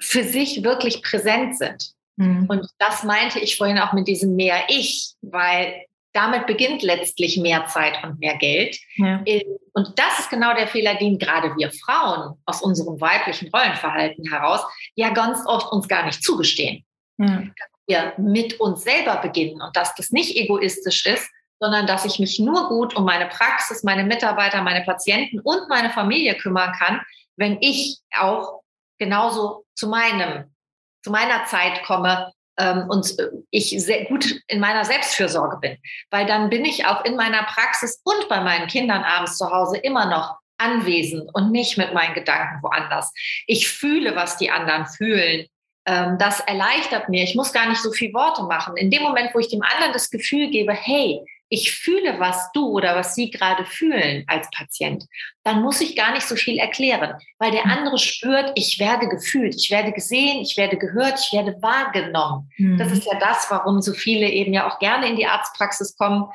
für 0.00 0.24
sich 0.24 0.64
wirklich 0.64 1.02
präsent 1.02 1.56
sind. 1.56 1.92
Mhm. 2.20 2.46
Und 2.48 2.66
das 2.78 3.02
meinte 3.02 3.38
ich 3.38 3.56
vorhin 3.56 3.78
auch 3.78 3.94
mit 3.94 4.06
diesem 4.06 4.36
mehr 4.36 4.64
Ich, 4.68 5.14
weil 5.22 5.86
damit 6.12 6.46
beginnt 6.46 6.82
letztlich 6.82 7.38
mehr 7.38 7.66
Zeit 7.66 8.02
und 8.04 8.18
mehr 8.18 8.36
Geld. 8.36 8.76
Ja. 8.96 9.24
Und 9.72 9.98
das 9.98 10.18
ist 10.18 10.30
genau 10.30 10.54
der 10.54 10.66
Fehler, 10.66 10.96
den 10.96 11.18
gerade 11.18 11.54
wir 11.56 11.70
Frauen 11.70 12.36
aus 12.44 12.62
unserem 12.62 13.00
weiblichen 13.00 13.48
Rollenverhalten 13.54 14.28
heraus 14.28 14.60
ja 14.96 15.10
ganz 15.10 15.38
oft 15.46 15.72
uns 15.72 15.88
gar 15.88 16.04
nicht 16.04 16.22
zugestehen. 16.22 16.84
Ja. 17.18 17.26
Dass 17.26 17.70
wir 17.86 18.12
mit 18.18 18.60
uns 18.60 18.82
selber 18.82 19.16
beginnen 19.16 19.62
und 19.62 19.74
dass 19.76 19.94
das 19.94 20.10
nicht 20.10 20.36
egoistisch 20.36 21.06
ist, 21.06 21.30
sondern 21.58 21.86
dass 21.86 22.04
ich 22.04 22.18
mich 22.18 22.38
nur 22.38 22.68
gut 22.68 22.96
um 22.96 23.04
meine 23.04 23.26
Praxis, 23.26 23.82
meine 23.82 24.04
Mitarbeiter, 24.04 24.62
meine 24.62 24.84
Patienten 24.84 25.40
und 25.40 25.68
meine 25.68 25.90
Familie 25.90 26.34
kümmern 26.34 26.72
kann, 26.72 27.00
wenn 27.36 27.58
ich 27.60 27.98
auch 28.18 28.62
genauso 28.98 29.64
zu 29.74 29.88
meinem, 29.88 30.54
zu 31.02 31.10
meiner 31.10 31.44
Zeit 31.46 31.82
komme, 31.84 32.32
ähm, 32.60 32.86
und 32.88 33.18
äh, 33.18 33.30
ich 33.50 33.70
sehr 33.70 34.04
gut 34.04 34.42
in 34.48 34.60
meiner 34.60 34.84
Selbstfürsorge 34.84 35.56
bin. 35.58 35.78
Weil 36.10 36.26
dann 36.26 36.50
bin 36.50 36.64
ich 36.64 36.86
auch 36.86 37.04
in 37.04 37.16
meiner 37.16 37.42
Praxis 37.44 38.00
und 38.04 38.28
bei 38.28 38.40
meinen 38.40 38.68
Kindern 38.68 39.02
abends 39.02 39.38
zu 39.38 39.50
Hause 39.50 39.78
immer 39.78 40.06
noch 40.06 40.36
anwesend 40.58 41.30
und 41.34 41.50
nicht 41.50 41.78
mit 41.78 41.94
meinen 41.94 42.14
Gedanken 42.14 42.62
woanders. 42.62 43.12
Ich 43.46 43.68
fühle, 43.68 44.14
was 44.14 44.36
die 44.36 44.50
anderen 44.50 44.86
fühlen. 44.86 45.46
Ähm, 45.86 46.18
das 46.18 46.40
erleichtert 46.40 47.08
mir. 47.08 47.24
Ich 47.24 47.34
muss 47.34 47.52
gar 47.52 47.68
nicht 47.68 47.80
so 47.80 47.92
viel 47.92 48.12
Worte 48.12 48.42
machen. 48.42 48.76
In 48.76 48.90
dem 48.90 49.02
Moment, 49.02 49.34
wo 49.34 49.38
ich 49.38 49.48
dem 49.48 49.62
anderen 49.62 49.94
das 49.94 50.10
Gefühl 50.10 50.50
gebe, 50.50 50.72
hey, 50.72 51.24
ich 51.50 51.72
fühle, 51.72 52.20
was 52.20 52.50
du 52.52 52.68
oder 52.68 52.94
was 52.94 53.14
sie 53.16 53.30
gerade 53.30 53.64
fühlen 53.64 54.24
als 54.28 54.48
Patient, 54.50 55.04
dann 55.42 55.62
muss 55.62 55.80
ich 55.80 55.96
gar 55.96 56.12
nicht 56.12 56.26
so 56.26 56.36
viel 56.36 56.58
erklären, 56.58 57.18
weil 57.38 57.50
der 57.50 57.64
hm. 57.64 57.70
andere 57.70 57.98
spürt, 57.98 58.52
ich 58.54 58.78
werde 58.78 59.08
gefühlt, 59.08 59.56
ich 59.56 59.70
werde 59.70 59.92
gesehen, 59.92 60.40
ich 60.40 60.56
werde 60.56 60.78
gehört, 60.78 61.18
ich 61.18 61.32
werde 61.32 61.60
wahrgenommen. 61.60 62.50
Mhm. 62.56 62.78
Das 62.78 62.92
ist 62.92 63.04
ja 63.04 63.18
das, 63.18 63.50
warum 63.50 63.82
so 63.82 63.92
viele 63.92 64.28
eben 64.28 64.52
ja 64.54 64.70
auch 64.70 64.78
gerne 64.78 65.08
in 65.08 65.16
die 65.16 65.26
Arztpraxis 65.26 65.96
kommen. 65.96 66.26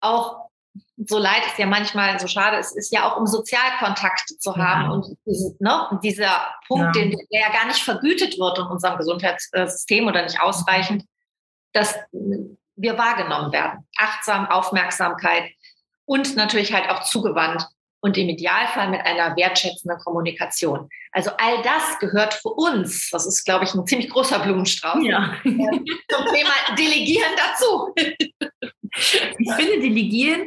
Auch 0.00 0.46
so 0.96 1.18
leid 1.18 1.42
es 1.46 1.58
ja 1.58 1.66
manchmal 1.66 2.18
so 2.18 2.26
schade 2.26 2.56
ist, 2.56 2.76
ist 2.76 2.92
ja 2.92 3.08
auch 3.08 3.18
um 3.18 3.26
Sozialkontakt 3.26 4.28
zu 4.40 4.56
haben 4.56 4.84
ja. 4.84 4.90
und 4.90 5.16
diese, 5.26 5.54
ne, 5.60 6.00
dieser 6.02 6.54
Punkt, 6.66 6.96
ja. 6.96 7.02
Den, 7.02 7.10
der 7.10 7.40
ja 7.40 7.52
gar 7.52 7.66
nicht 7.66 7.82
vergütet 7.82 8.38
wird 8.38 8.58
in 8.58 8.64
unserem 8.64 8.98
Gesundheitssystem 8.98 10.06
oder 10.06 10.22
nicht 10.22 10.40
ausreichend, 10.40 11.04
dass 11.72 11.94
wir 12.76 12.98
wahrgenommen 12.98 13.52
werden. 13.52 13.86
Achtsam, 13.96 14.46
Aufmerksamkeit 14.46 15.50
und 16.04 16.36
natürlich 16.36 16.72
halt 16.72 16.88
auch 16.90 17.02
zugewandt 17.02 17.66
und 18.00 18.16
im 18.16 18.28
Idealfall 18.28 18.90
mit 18.90 19.00
einer 19.00 19.34
wertschätzenden 19.36 19.98
Kommunikation. 20.00 20.88
Also 21.12 21.30
all 21.38 21.62
das 21.62 21.98
gehört 21.98 22.34
für 22.34 22.50
uns, 22.50 23.10
das 23.10 23.26
ist, 23.26 23.44
glaube 23.44 23.64
ich, 23.64 23.74
ein 23.74 23.86
ziemlich 23.86 24.10
großer 24.10 24.38
Blumenstrauß, 24.38 25.02
ja. 25.02 25.34
Zum 25.42 26.24
Thema 26.26 26.76
Delegieren 26.78 27.32
dazu. 27.36 27.94
Ich 29.38 29.52
finde 29.52 29.80
Delegieren, 29.80 30.46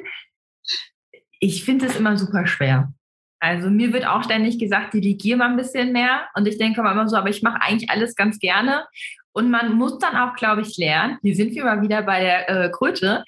ich 1.39 1.63
finde 1.63 1.85
es 1.85 1.95
immer 1.95 2.17
super 2.17 2.47
schwer. 2.47 2.91
Also 3.39 3.69
mir 3.69 3.93
wird 3.93 4.05
auch 4.05 4.23
ständig 4.23 4.59
gesagt, 4.59 4.93
delegiere 4.93 5.37
mal 5.37 5.49
ein 5.49 5.55
bisschen 5.55 5.93
mehr. 5.93 6.27
Und 6.33 6.47
ich 6.47 6.57
denke 6.57 6.81
immer 6.81 7.07
so, 7.07 7.15
aber 7.15 7.29
ich 7.29 7.41
mache 7.41 7.61
eigentlich 7.61 7.89
alles 7.89 8.15
ganz 8.15 8.39
gerne. 8.39 8.85
Und 9.33 9.49
man 9.51 9.73
muss 9.73 9.99
dann 9.99 10.15
auch, 10.15 10.35
glaube 10.35 10.61
ich, 10.61 10.77
lernen, 10.77 11.17
hier 11.21 11.35
sind 11.35 11.53
wir 11.53 11.63
mal 11.63 11.81
wieder 11.81 12.01
bei 12.01 12.19
der 12.19 12.49
äh, 12.49 12.69
Kröte, 12.71 13.23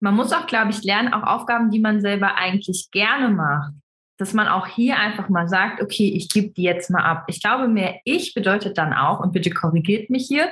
man 0.00 0.14
muss 0.14 0.32
auch, 0.32 0.46
glaube 0.46 0.70
ich, 0.70 0.82
lernen, 0.82 1.12
auch 1.12 1.22
Aufgaben, 1.22 1.70
die 1.70 1.80
man 1.80 2.00
selber 2.00 2.36
eigentlich 2.36 2.88
gerne 2.90 3.28
macht, 3.28 3.72
dass 4.16 4.32
man 4.32 4.48
auch 4.48 4.66
hier 4.66 4.98
einfach 4.98 5.28
mal 5.28 5.48
sagt, 5.48 5.82
okay, 5.82 6.12
ich 6.14 6.28
gebe 6.28 6.50
die 6.50 6.62
jetzt 6.62 6.90
mal 6.90 7.02
ab. 7.02 7.24
Ich 7.26 7.42
glaube, 7.42 7.68
mehr 7.68 8.00
ich 8.04 8.34
bedeutet 8.34 8.78
dann 8.78 8.92
auch, 8.92 9.20
und 9.20 9.32
bitte 9.32 9.50
korrigiert 9.50 10.10
mich 10.10 10.26
hier, 10.26 10.50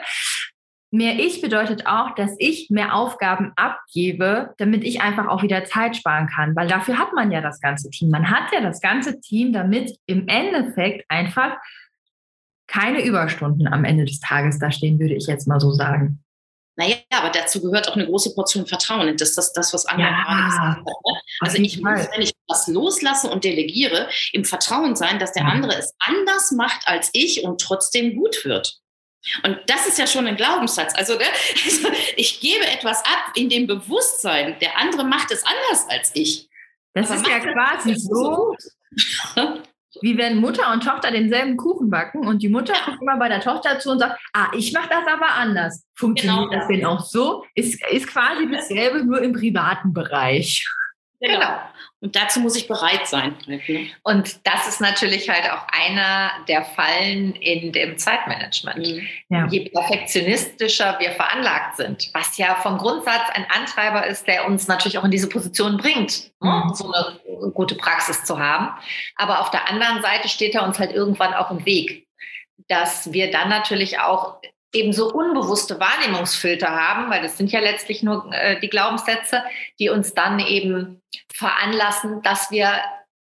mehr 0.90 1.18
ich 1.18 1.42
bedeutet 1.42 1.86
auch, 1.86 2.14
dass 2.14 2.34
ich 2.38 2.70
mehr 2.70 2.94
Aufgaben 2.94 3.52
abgebe, 3.56 4.54
damit 4.58 4.84
ich 4.84 5.02
einfach 5.02 5.28
auch 5.28 5.42
wieder 5.42 5.64
Zeit 5.64 5.96
sparen 5.96 6.28
kann, 6.28 6.56
weil 6.56 6.66
dafür 6.66 6.98
hat 6.98 7.12
man 7.12 7.30
ja 7.30 7.40
das 7.40 7.60
ganze 7.60 7.90
Team. 7.90 8.10
Man 8.10 8.30
hat 8.30 8.52
ja 8.52 8.60
das 8.60 8.80
ganze 8.80 9.20
Team, 9.20 9.52
damit 9.52 9.96
im 10.06 10.28
Endeffekt 10.28 11.04
einfach 11.10 11.56
keine 12.68 13.02
Überstunden 13.02 13.66
am 13.66 13.84
Ende 13.84 14.04
des 14.04 14.20
Tages 14.20 14.58
da 14.58 14.70
stehen, 14.70 15.00
würde 15.00 15.14
ich 15.14 15.26
jetzt 15.26 15.48
mal 15.48 15.58
so 15.58 15.72
sagen. 15.72 16.22
Naja, 16.76 16.96
aber 17.10 17.30
dazu 17.30 17.60
gehört 17.60 17.88
auch 17.88 17.96
eine 17.96 18.06
große 18.06 18.36
Portion 18.36 18.64
Vertrauen. 18.64 19.16
Das 19.16 19.30
ist 19.30 19.38
das, 19.38 19.52
das 19.52 19.74
was 19.74 19.84
Anna 19.86 20.10
ja, 20.10 20.46
gesagt 20.46 20.78
hat. 20.78 20.86
Ne? 20.86 21.20
Also 21.40 21.58
ich 21.58 21.80
muss, 21.82 22.08
wenn 22.14 22.22
ich 22.22 22.32
was 22.46 22.68
loslasse 22.68 23.28
und 23.28 23.42
delegiere, 23.42 24.08
im 24.32 24.44
Vertrauen 24.44 24.94
sein, 24.94 25.18
dass 25.18 25.32
der 25.32 25.42
ja. 25.42 25.48
andere 25.48 25.74
es 25.76 25.92
anders 25.98 26.52
macht 26.52 26.86
als 26.86 27.10
ich 27.14 27.42
und 27.42 27.60
trotzdem 27.60 28.14
gut 28.14 28.44
wird. 28.44 28.78
Und 29.42 29.58
das 29.66 29.88
ist 29.88 29.98
ja 29.98 30.06
schon 30.06 30.28
ein 30.28 30.36
Glaubenssatz. 30.36 30.94
Also, 30.94 31.14
ne? 31.14 31.24
also 31.64 31.88
ich 32.16 32.40
gebe 32.40 32.64
etwas 32.64 32.98
ab 32.98 33.32
in 33.34 33.48
dem 33.48 33.66
Bewusstsein, 33.66 34.56
der 34.60 34.78
andere 34.78 35.02
macht 35.02 35.32
es 35.32 35.42
anders 35.44 35.86
als 35.88 36.12
ich. 36.14 36.48
Das 36.94 37.10
aber 37.10 37.20
ist 37.20 37.26
ja 37.26 37.40
quasi 37.40 37.96
so. 37.96 38.54
wie 40.00 40.18
wenn 40.18 40.38
Mutter 40.38 40.72
und 40.72 40.84
Tochter 40.84 41.10
denselben 41.10 41.56
Kuchen 41.56 41.90
backen 41.90 42.26
und 42.26 42.42
die 42.42 42.48
Mutter 42.48 42.74
guckt 42.84 43.00
immer 43.00 43.18
bei 43.18 43.28
der 43.28 43.40
Tochter 43.40 43.78
zu 43.78 43.90
und 43.90 43.98
sagt, 43.98 44.20
ah, 44.32 44.48
ich 44.56 44.72
mache 44.72 44.88
das 44.90 45.06
aber 45.06 45.34
anders. 45.34 45.86
Funktioniert 45.96 46.50
genau. 46.50 46.58
das 46.58 46.68
denn 46.68 46.84
auch 46.84 47.00
so? 47.00 47.44
Ist, 47.54 47.82
ist 47.90 48.06
quasi 48.06 48.50
dasselbe, 48.50 49.04
nur 49.04 49.22
im 49.22 49.32
privaten 49.32 49.92
Bereich. 49.92 50.64
Genau. 51.20 51.34
genau. 51.34 51.60
Und 52.00 52.14
dazu 52.14 52.38
muss 52.38 52.54
ich 52.56 52.68
bereit 52.68 53.08
sein. 53.08 53.36
Und 54.04 54.46
das 54.46 54.68
ist 54.68 54.80
natürlich 54.80 55.28
halt 55.28 55.50
auch 55.50 55.66
einer 55.72 56.30
der 56.46 56.64
Fallen 56.64 57.34
in 57.34 57.72
dem 57.72 57.98
Zeitmanagement. 57.98 58.78
Mhm. 58.78 59.08
Ja. 59.30 59.46
Je 59.48 59.68
perfektionistischer 59.68 60.96
wir 61.00 61.10
veranlagt 61.12 61.76
sind, 61.76 62.10
was 62.14 62.38
ja 62.38 62.54
vom 62.56 62.78
Grundsatz 62.78 63.28
ein 63.32 63.46
Antreiber 63.50 64.06
ist, 64.06 64.28
der 64.28 64.46
uns 64.46 64.68
natürlich 64.68 64.98
auch 64.98 65.04
in 65.04 65.10
diese 65.10 65.28
Position 65.28 65.76
bringt, 65.76 66.30
ne, 66.40 66.62
mhm. 66.66 66.74
so 66.74 66.92
eine 66.92 67.50
gute 67.52 67.74
Praxis 67.74 68.24
zu 68.24 68.38
haben. 68.38 68.70
Aber 69.16 69.40
auf 69.40 69.50
der 69.50 69.68
anderen 69.68 70.00
Seite 70.00 70.28
steht 70.28 70.54
er 70.54 70.62
uns 70.62 70.78
halt 70.78 70.92
irgendwann 70.92 71.34
auch 71.34 71.50
im 71.50 71.66
Weg, 71.66 72.06
dass 72.68 73.12
wir 73.12 73.32
dann 73.32 73.48
natürlich 73.48 73.98
auch 73.98 74.40
eben 74.72 74.92
so 74.92 75.12
unbewusste 75.12 75.80
Wahrnehmungsfilter 75.80 76.68
haben, 76.68 77.10
weil 77.10 77.22
das 77.22 77.38
sind 77.38 77.50
ja 77.50 77.60
letztlich 77.60 78.02
nur 78.02 78.30
äh, 78.32 78.60
die 78.60 78.68
Glaubenssätze, 78.68 79.42
die 79.78 79.88
uns 79.88 80.14
dann 80.14 80.38
eben 80.40 81.02
veranlassen, 81.32 82.22
dass 82.22 82.50
wir 82.50 82.70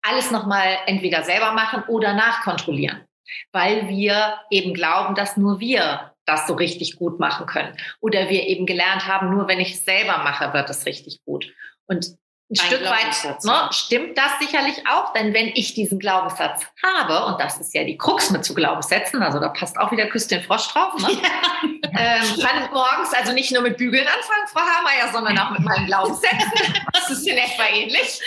alles 0.03 0.31
nochmal 0.31 0.79
entweder 0.87 1.23
selber 1.23 1.53
machen 1.53 1.83
oder 1.89 2.13
nachkontrollieren, 2.13 3.05
weil 3.53 3.89
wir 3.89 4.39
eben 4.51 4.75
glauben, 4.75 5.15
dass 5.15 5.37
nur 5.37 5.61
wir 5.61 6.13
das 6.27 6.47
so 6.47 6.55
richtig 6.55 6.97
gut 6.97 7.19
machen 7.21 7.47
können. 7.47 7.77
Oder 8.01 8.29
wir 8.29 8.47
eben 8.47 8.67
gelernt 8.67 9.07
haben, 9.07 9.31
nur 9.31 9.49
wenn 9.49 9.61
ich 9.61 9.73
es 9.73 9.85
selber 9.85 10.19
mache, 10.19 10.53
wird 10.55 10.71
es 10.71 10.87
richtig 10.87 11.21
gut. 11.25 11.53
Und 11.87 12.17
ein 12.55 12.67
Stück 12.67 12.85
weit 12.85 13.45
ne, 13.45 13.69
stimmt 13.71 14.17
das 14.17 14.39
sicherlich 14.41 14.87
auch, 14.89 15.13
denn 15.13 15.35
wenn 15.35 15.49
ich 15.49 15.75
diesen 15.75 15.99
Glaubenssatz 15.99 16.67
habe, 16.83 17.27
und 17.27 17.41
das 17.41 17.59
ist 17.59 17.75
ja 17.75 17.85
die 17.85 17.97
Krux 17.97 18.31
mit 18.31 18.45
zu 18.45 18.55
Glaubenssätzen, 18.55 19.23
also 19.23 19.41
da 19.41 19.49
passt 19.49 19.79
auch 19.79 19.91
wieder 19.91 20.07
Küss 20.07 20.29
den 20.29 20.43
Frosch 20.43 20.69
drauf, 20.69 20.95
ne? 21.01 21.09
ja. 21.13 21.81
ähm, 21.99 22.41
kann 22.41 22.71
morgens 22.73 23.13
also 23.13 23.33
nicht 23.33 23.53
nur 23.53 23.63
mit 23.63 23.77
Bügeln 23.77 24.07
anfangen, 24.07 24.47
Frau 24.49 24.61
Hameyer, 24.61 25.13
sondern 25.13 25.39
auch 25.39 25.51
mit 25.51 25.61
meinen 25.61 25.87
Glaubenssätzen. 25.87 26.53
das 26.93 27.11
ist 27.11 27.27
in 27.27 27.37
etwa 27.37 27.65
ähnlich. 27.73 28.21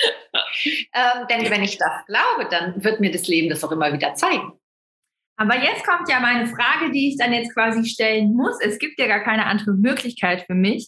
Ähm, 0.94 1.28
denn 1.30 1.50
wenn 1.50 1.64
ich 1.64 1.78
das 1.78 2.06
glaube, 2.08 2.50
dann 2.50 2.84
wird 2.84 3.00
mir 3.00 3.12
das 3.12 3.28
Leben 3.28 3.50
das 3.50 3.64
auch 3.64 3.72
immer 3.72 3.92
wieder 3.94 4.14
zeigen. 4.16 4.54
Aber 5.40 5.56
jetzt 5.56 5.86
kommt 5.86 6.10
ja 6.10 6.20
meine 6.20 6.48
Frage, 6.48 6.92
die 6.92 7.10
ich 7.10 7.18
dann 7.18 7.32
jetzt 7.32 7.54
quasi 7.54 7.86
stellen 7.86 8.34
muss. 8.34 8.60
Es 8.60 8.80
gibt 8.80 9.00
ja 9.00 9.06
gar 9.06 9.20
keine 9.20 9.46
andere 9.46 9.72
Möglichkeit 9.72 10.44
für 10.48 10.56
mich 10.56 10.88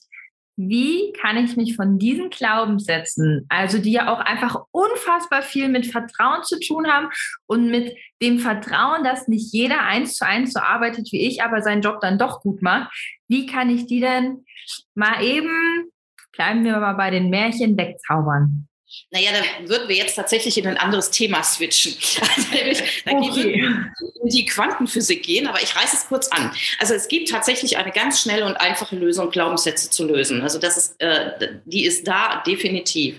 wie 0.59 1.13
kann 1.13 1.37
ich 1.37 1.55
mich 1.55 1.77
von 1.77 1.97
diesen 1.99 2.29
Glaubenssätzen, 2.29 3.45
also 3.47 3.77
die 3.77 3.93
ja 3.93 4.11
auch 4.13 4.19
einfach 4.19 4.57
unfassbar 4.71 5.41
viel 5.41 5.69
mit 5.69 5.87
Vertrauen 5.87 6.43
zu 6.43 6.59
tun 6.59 6.87
haben 6.87 7.07
und 7.47 7.71
mit 7.71 7.95
dem 8.21 8.39
Vertrauen, 8.39 9.03
dass 9.03 9.29
nicht 9.29 9.53
jeder 9.53 9.83
eins 9.83 10.15
zu 10.15 10.25
eins 10.25 10.51
so 10.53 10.59
arbeitet 10.59 11.13
wie 11.13 11.25
ich, 11.27 11.43
aber 11.43 11.61
seinen 11.61 11.81
Job 11.81 12.01
dann 12.01 12.17
doch 12.17 12.41
gut 12.41 12.61
macht, 12.61 12.91
wie 13.29 13.45
kann 13.45 13.69
ich 13.69 13.85
die 13.85 14.01
denn 14.01 14.43
mal 14.95 15.23
eben, 15.23 15.89
bleiben 16.33 16.65
wir 16.65 16.77
mal 16.79 16.93
bei 16.93 17.09
den 17.09 17.29
Märchen, 17.29 17.77
wegzaubern? 17.77 18.68
Naja, 19.11 19.31
da 19.31 19.69
würden 19.69 19.87
wir 19.87 19.95
jetzt 19.95 20.15
tatsächlich 20.15 20.57
in 20.57 20.67
ein 20.67 20.77
anderes 20.77 21.11
Thema 21.11 21.43
switchen. 21.43 21.95
Also, 22.39 22.83
da 23.05 23.11
okay. 23.11 23.65
in 24.21 24.29
die 24.29 24.45
Quantenphysik 24.45 25.23
gehen, 25.23 25.47
aber 25.47 25.61
ich 25.61 25.75
reiße 25.75 25.95
es 25.95 26.07
kurz 26.07 26.27
an. 26.29 26.51
Also 26.79 26.93
es 26.93 27.07
gibt 27.07 27.29
tatsächlich 27.29 27.77
eine 27.77 27.91
ganz 27.91 28.21
schnelle 28.21 28.45
und 28.45 28.55
einfache 28.55 28.95
Lösung, 28.95 29.29
Glaubenssätze 29.31 29.89
zu 29.89 30.05
lösen. 30.05 30.41
Also 30.41 30.59
das 30.59 30.77
ist, 30.77 31.01
äh, 31.01 31.49
die 31.65 31.85
ist 31.85 32.07
da 32.07 32.43
definitiv. 32.45 33.15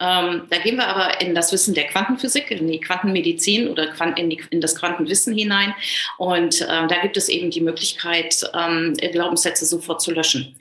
Ähm, 0.00 0.46
da 0.50 0.58
gehen 0.58 0.76
wir 0.76 0.86
aber 0.86 1.20
in 1.20 1.34
das 1.34 1.52
Wissen 1.52 1.74
der 1.74 1.86
Quantenphysik, 1.86 2.50
in 2.50 2.68
die 2.68 2.80
Quantenmedizin 2.80 3.68
oder 3.68 3.88
in, 4.16 4.30
die, 4.30 4.42
in 4.50 4.60
das 4.60 4.74
Quantenwissen 4.76 5.34
hinein. 5.34 5.74
Und 6.16 6.60
äh, 6.60 6.66
da 6.66 7.00
gibt 7.02 7.16
es 7.16 7.28
eben 7.28 7.50
die 7.50 7.60
Möglichkeit, 7.60 8.42
ähm, 8.54 8.94
Glaubenssätze 9.12 9.66
sofort 9.66 10.00
zu 10.00 10.12
löschen. 10.12 10.56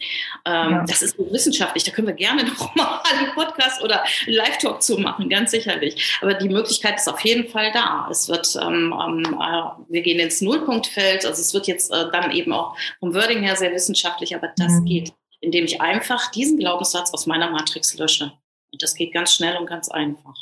Ähm, 0.45 0.71
ja. 0.71 0.85
Das 0.87 1.01
ist 1.01 1.17
so 1.17 1.31
wissenschaftlich. 1.31 1.83
Da 1.83 1.91
können 1.91 2.07
wir 2.07 2.13
gerne 2.13 2.43
noch 2.59 2.75
mal 2.75 3.01
einen 3.11 3.31
Podcast 3.33 3.81
oder 3.83 4.03
live 4.25 4.46
Live-Talk 4.47 4.81
zu 4.81 4.97
machen, 4.97 5.29
ganz 5.29 5.51
sicherlich. 5.51 6.17
Aber 6.21 6.33
die 6.33 6.49
Möglichkeit 6.49 6.95
ist 6.95 7.07
auf 7.07 7.19
jeden 7.21 7.49
Fall 7.49 7.71
da. 7.71 8.07
Es 8.09 8.29
wird, 8.29 8.47
ähm, 8.61 8.93
ähm, 8.93 9.37
äh, 9.39 9.63
wir 9.89 10.01
gehen 10.01 10.19
ins 10.19 10.41
Nullpunktfeld, 10.41 11.25
also 11.25 11.41
es 11.41 11.53
wird 11.53 11.67
jetzt 11.67 11.91
äh, 11.91 12.09
dann 12.11 12.31
eben 12.31 12.53
auch 12.53 12.77
vom 12.99 13.13
Wording 13.13 13.41
her 13.43 13.55
sehr 13.55 13.73
wissenschaftlich, 13.73 14.35
aber 14.35 14.51
das 14.57 14.73
mhm. 14.73 14.85
geht, 14.85 15.13
indem 15.41 15.65
ich 15.65 15.81
einfach 15.81 16.31
diesen 16.31 16.57
Glaubenssatz 16.57 17.13
aus 17.13 17.27
meiner 17.27 17.49
Matrix 17.49 17.97
lösche. 17.97 18.33
Und 18.71 18.83
das 18.83 18.95
geht 18.95 19.13
ganz 19.13 19.33
schnell 19.33 19.57
und 19.57 19.67
ganz 19.67 19.89
einfach. 19.89 20.35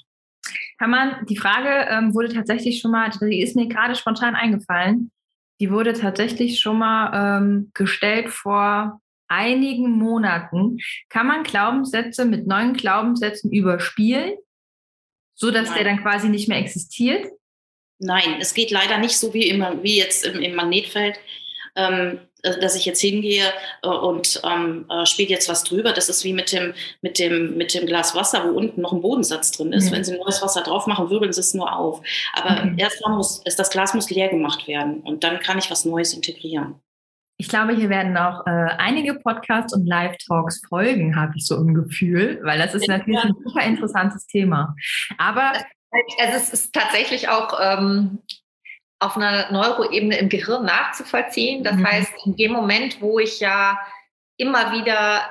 Kann 0.78 0.90
man, 0.90 1.26
die 1.28 1.38
Frage 1.38 1.90
ähm, 1.90 2.14
wurde 2.14 2.34
tatsächlich 2.34 2.80
schon 2.80 2.92
mal, 2.92 3.10
die 3.10 3.42
ist 3.42 3.56
mir 3.56 3.68
gerade 3.68 3.96
spontan 3.96 4.36
eingefallen. 4.36 5.12
Die 5.62 5.72
wurde 5.72 5.94
tatsächlich 5.94 6.60
schon 6.60 6.80
mal 6.80 7.38
ähm, 7.40 7.72
gestellt 7.74 8.30
vor 8.30 9.00
einigen 9.28 9.92
Monaten 9.92 10.78
kann 11.10 11.28
man 11.28 11.44
Glaubenssätze 11.44 12.26
mit 12.26 12.48
neuen 12.48 12.74
Glaubenssätzen 12.74 13.52
überspielen, 13.52 14.34
so 15.34 15.52
dass 15.52 15.74
der 15.74 15.84
dann 15.84 16.02
quasi 16.02 16.30
nicht 16.30 16.48
mehr 16.48 16.60
existiert? 16.60 17.28
Nein, 18.00 18.38
es 18.40 18.54
geht 18.54 18.72
leider 18.72 18.98
nicht 18.98 19.18
so 19.18 19.34
wie, 19.34 19.48
immer, 19.48 19.82
wie 19.84 19.98
jetzt 19.98 20.26
im, 20.26 20.42
im 20.42 20.56
Magnetfeld, 20.56 21.18
ähm, 21.76 22.20
äh, 22.44 22.60
dass 22.60 22.76
ich 22.76 22.86
jetzt 22.86 23.02
hingehe 23.02 23.46
äh, 23.84 23.88
und 23.88 24.42
ähm, 24.44 24.86
äh, 24.90 25.06
spiele 25.06 25.30
jetzt 25.30 25.50
was 25.50 25.64
drüber. 25.64 25.94
Das 25.94 26.10
ist 26.10 26.24
wie 26.24 26.34
mit 26.34 26.52
dem, 26.52 26.74
mit, 27.02 27.20
dem, 27.20 27.58
mit 27.58 27.74
dem 27.74 27.86
Glas 27.86 28.14
Wasser, 28.14 28.46
wo 28.46 28.58
unten 28.58 28.82
noch 28.82 28.92
ein 28.92 29.02
Bodensatz 29.02 29.52
drin 29.52 29.74
ist. 29.74 29.88
Ja. 29.88 29.94
Wenn 29.94 30.04
Sie 30.04 30.18
neues 30.18 30.42
Wasser 30.42 30.62
drauf 30.62 30.88
machen, 30.88 31.10
wirbeln 31.10 31.34
Sie 31.34 31.40
es 31.40 31.54
nur 31.54 31.74
auf. 31.74 32.02
Aber 32.34 32.64
okay. 32.64 32.76
erstmal 32.78 33.16
muss, 33.16 33.42
das 33.44 33.70
Glas 33.70 33.94
muss 33.94 34.10
leer 34.10 34.30
gemacht 34.30 34.68
werden 34.68 35.02
und 35.02 35.24
dann 35.24 35.40
kann 35.40 35.58
ich 35.58 35.72
was 35.72 35.86
Neues 35.86 36.14
integrieren. 36.14 36.82
Ich 37.38 37.50
glaube, 37.50 37.76
hier 37.76 37.90
werden 37.90 38.16
auch 38.16 38.46
äh, 38.48 38.70
einige 38.78 39.16
Podcasts 39.16 39.74
und 39.74 39.86
Live-Talks 39.86 40.62
folgen, 40.68 41.16
habe 41.16 41.34
ich 41.36 41.46
so 41.46 41.58
im 41.58 41.74
Gefühl, 41.74 42.40
weil 42.44 42.58
das 42.58 42.74
ist 42.74 42.88
natürlich 42.88 43.20
ein 43.20 43.34
super 43.44 43.66
interessantes 43.66 44.26
Thema. 44.28 44.76
Aber 45.18 45.54
also 46.20 46.38
es 46.38 46.50
ist 46.50 46.74
tatsächlich 46.74 47.30
auch 47.30 47.58
ähm, 47.62 48.20
auf 49.00 49.18
einer 49.18 49.52
Neuroebene 49.52 50.18
im 50.18 50.30
Gehirn 50.30 50.66
nachzuvollziehen. 50.66 51.64
Das 51.64 51.76
mhm. 51.76 51.86
heißt, 51.86 52.14
in 52.26 52.36
dem 52.36 52.54
Moment, 52.54 53.02
wo 53.02 53.20
ich 53.20 53.40
ja 53.40 53.78
immer 54.38 54.72
wieder 54.72 55.22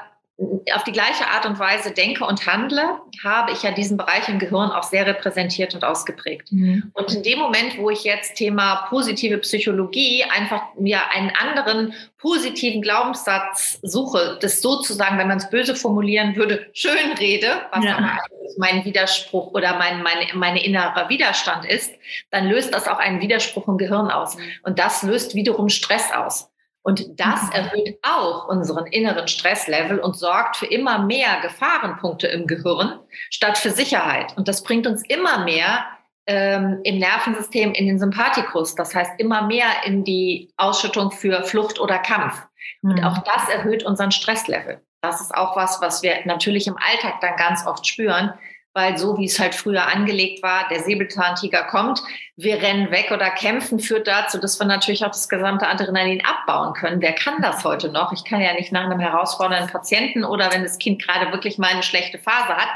auf 0.74 0.82
die 0.82 0.92
gleiche 0.92 1.28
Art 1.28 1.46
und 1.46 1.58
Weise 1.60 1.92
denke 1.92 2.24
und 2.24 2.46
handle, 2.46 2.98
habe 3.22 3.52
ich 3.52 3.62
ja 3.62 3.70
diesen 3.70 3.96
Bereich 3.96 4.28
im 4.28 4.40
Gehirn 4.40 4.70
auch 4.70 4.82
sehr 4.82 5.06
repräsentiert 5.06 5.74
und 5.74 5.84
ausgeprägt. 5.84 6.50
Mhm. 6.50 6.90
Und 6.92 7.14
in 7.14 7.22
dem 7.22 7.38
Moment, 7.38 7.78
wo 7.78 7.88
ich 7.90 8.02
jetzt 8.02 8.34
Thema 8.34 8.86
positive 8.88 9.38
Psychologie 9.38 10.24
einfach 10.24 10.74
mir 10.76 11.10
einen 11.12 11.30
anderen 11.40 11.94
positiven 12.18 12.82
Glaubenssatz 12.82 13.78
suche, 13.82 14.38
das 14.40 14.60
sozusagen, 14.60 15.18
wenn 15.18 15.28
man 15.28 15.38
es 15.38 15.50
böse 15.50 15.76
formulieren 15.76 16.34
würde, 16.34 16.66
schön 16.72 17.12
rede, 17.18 17.62
was 17.70 17.84
ja. 17.84 17.96
aber 17.96 18.18
mein 18.56 18.84
Widerspruch 18.84 19.52
oder 19.52 19.78
mein, 19.78 20.02
mein, 20.02 20.26
meine 20.34 20.64
innere 20.64 21.08
Widerstand 21.08 21.64
ist, 21.64 21.92
dann 22.30 22.48
löst 22.48 22.74
das 22.74 22.88
auch 22.88 22.98
einen 22.98 23.20
Widerspruch 23.20 23.68
im 23.68 23.78
Gehirn 23.78 24.10
aus. 24.10 24.36
Und 24.64 24.78
das 24.80 25.02
löst 25.04 25.34
wiederum 25.36 25.68
Stress 25.68 26.10
aus. 26.12 26.50
Und 26.84 27.18
das 27.18 27.44
mhm. 27.44 27.52
erhöht 27.52 27.98
auch 28.02 28.46
unseren 28.46 28.86
inneren 28.86 29.26
Stresslevel 29.26 29.98
und 29.98 30.16
sorgt 30.16 30.56
für 30.56 30.66
immer 30.66 30.98
mehr 30.98 31.40
Gefahrenpunkte 31.40 32.26
im 32.26 32.46
Gehirn 32.46 33.00
statt 33.30 33.56
für 33.56 33.70
Sicherheit. 33.70 34.36
Und 34.36 34.48
das 34.48 34.62
bringt 34.62 34.86
uns 34.86 35.02
immer 35.08 35.44
mehr 35.44 35.86
ähm, 36.26 36.80
im 36.84 36.98
Nervensystem 36.98 37.72
in 37.72 37.86
den 37.86 37.98
Sympathikus. 37.98 38.74
Das 38.74 38.94
heißt 38.94 39.12
immer 39.16 39.46
mehr 39.46 39.66
in 39.86 40.04
die 40.04 40.52
Ausschüttung 40.58 41.10
für 41.10 41.42
Flucht 41.44 41.80
oder 41.80 41.98
Kampf. 41.98 42.42
Mhm. 42.82 42.90
Und 42.90 43.04
auch 43.04 43.18
das 43.18 43.48
erhöht 43.48 43.82
unseren 43.82 44.12
Stresslevel. 44.12 44.82
Das 45.00 45.22
ist 45.22 45.34
auch 45.34 45.56
was, 45.56 45.80
was 45.80 46.02
wir 46.02 46.16
natürlich 46.26 46.66
im 46.66 46.76
Alltag 46.76 47.20
dann 47.22 47.36
ganz 47.36 47.66
oft 47.66 47.86
spüren, 47.86 48.34
weil 48.74 48.98
so 48.98 49.16
wie 49.16 49.24
es 49.24 49.38
halt 49.38 49.54
früher 49.54 49.86
angelegt 49.86 50.42
war, 50.42 50.68
der 50.68 50.80
Säbelzahntiger 50.80 51.62
kommt, 51.64 52.02
wir 52.36 52.60
rennen 52.60 52.90
weg 52.90 53.12
oder 53.12 53.30
kämpfen, 53.30 53.78
führt 53.78 54.08
dazu, 54.08 54.38
dass 54.38 54.58
wir 54.58 54.66
natürlich 54.66 55.04
auch 55.04 55.12
das 55.12 55.28
gesamte 55.28 55.68
Adrenalin 55.68 56.22
abbauen 56.24 56.74
können. 56.74 57.00
Wer 57.00 57.12
kann 57.12 57.40
das 57.40 57.64
heute 57.64 57.88
noch? 57.90 58.12
Ich 58.12 58.24
kann 58.24 58.40
ja 58.40 58.52
nicht 58.54 58.72
nach 58.72 58.84
einem 58.84 58.98
herausfordernden 58.98 59.70
Patienten 59.70 60.24
oder 60.24 60.52
wenn 60.52 60.64
das 60.64 60.78
Kind 60.78 61.00
gerade 61.00 61.30
wirklich 61.32 61.56
mal 61.56 61.70
eine 61.70 61.84
schlechte 61.84 62.18
Phase 62.18 62.48
hat, 62.48 62.68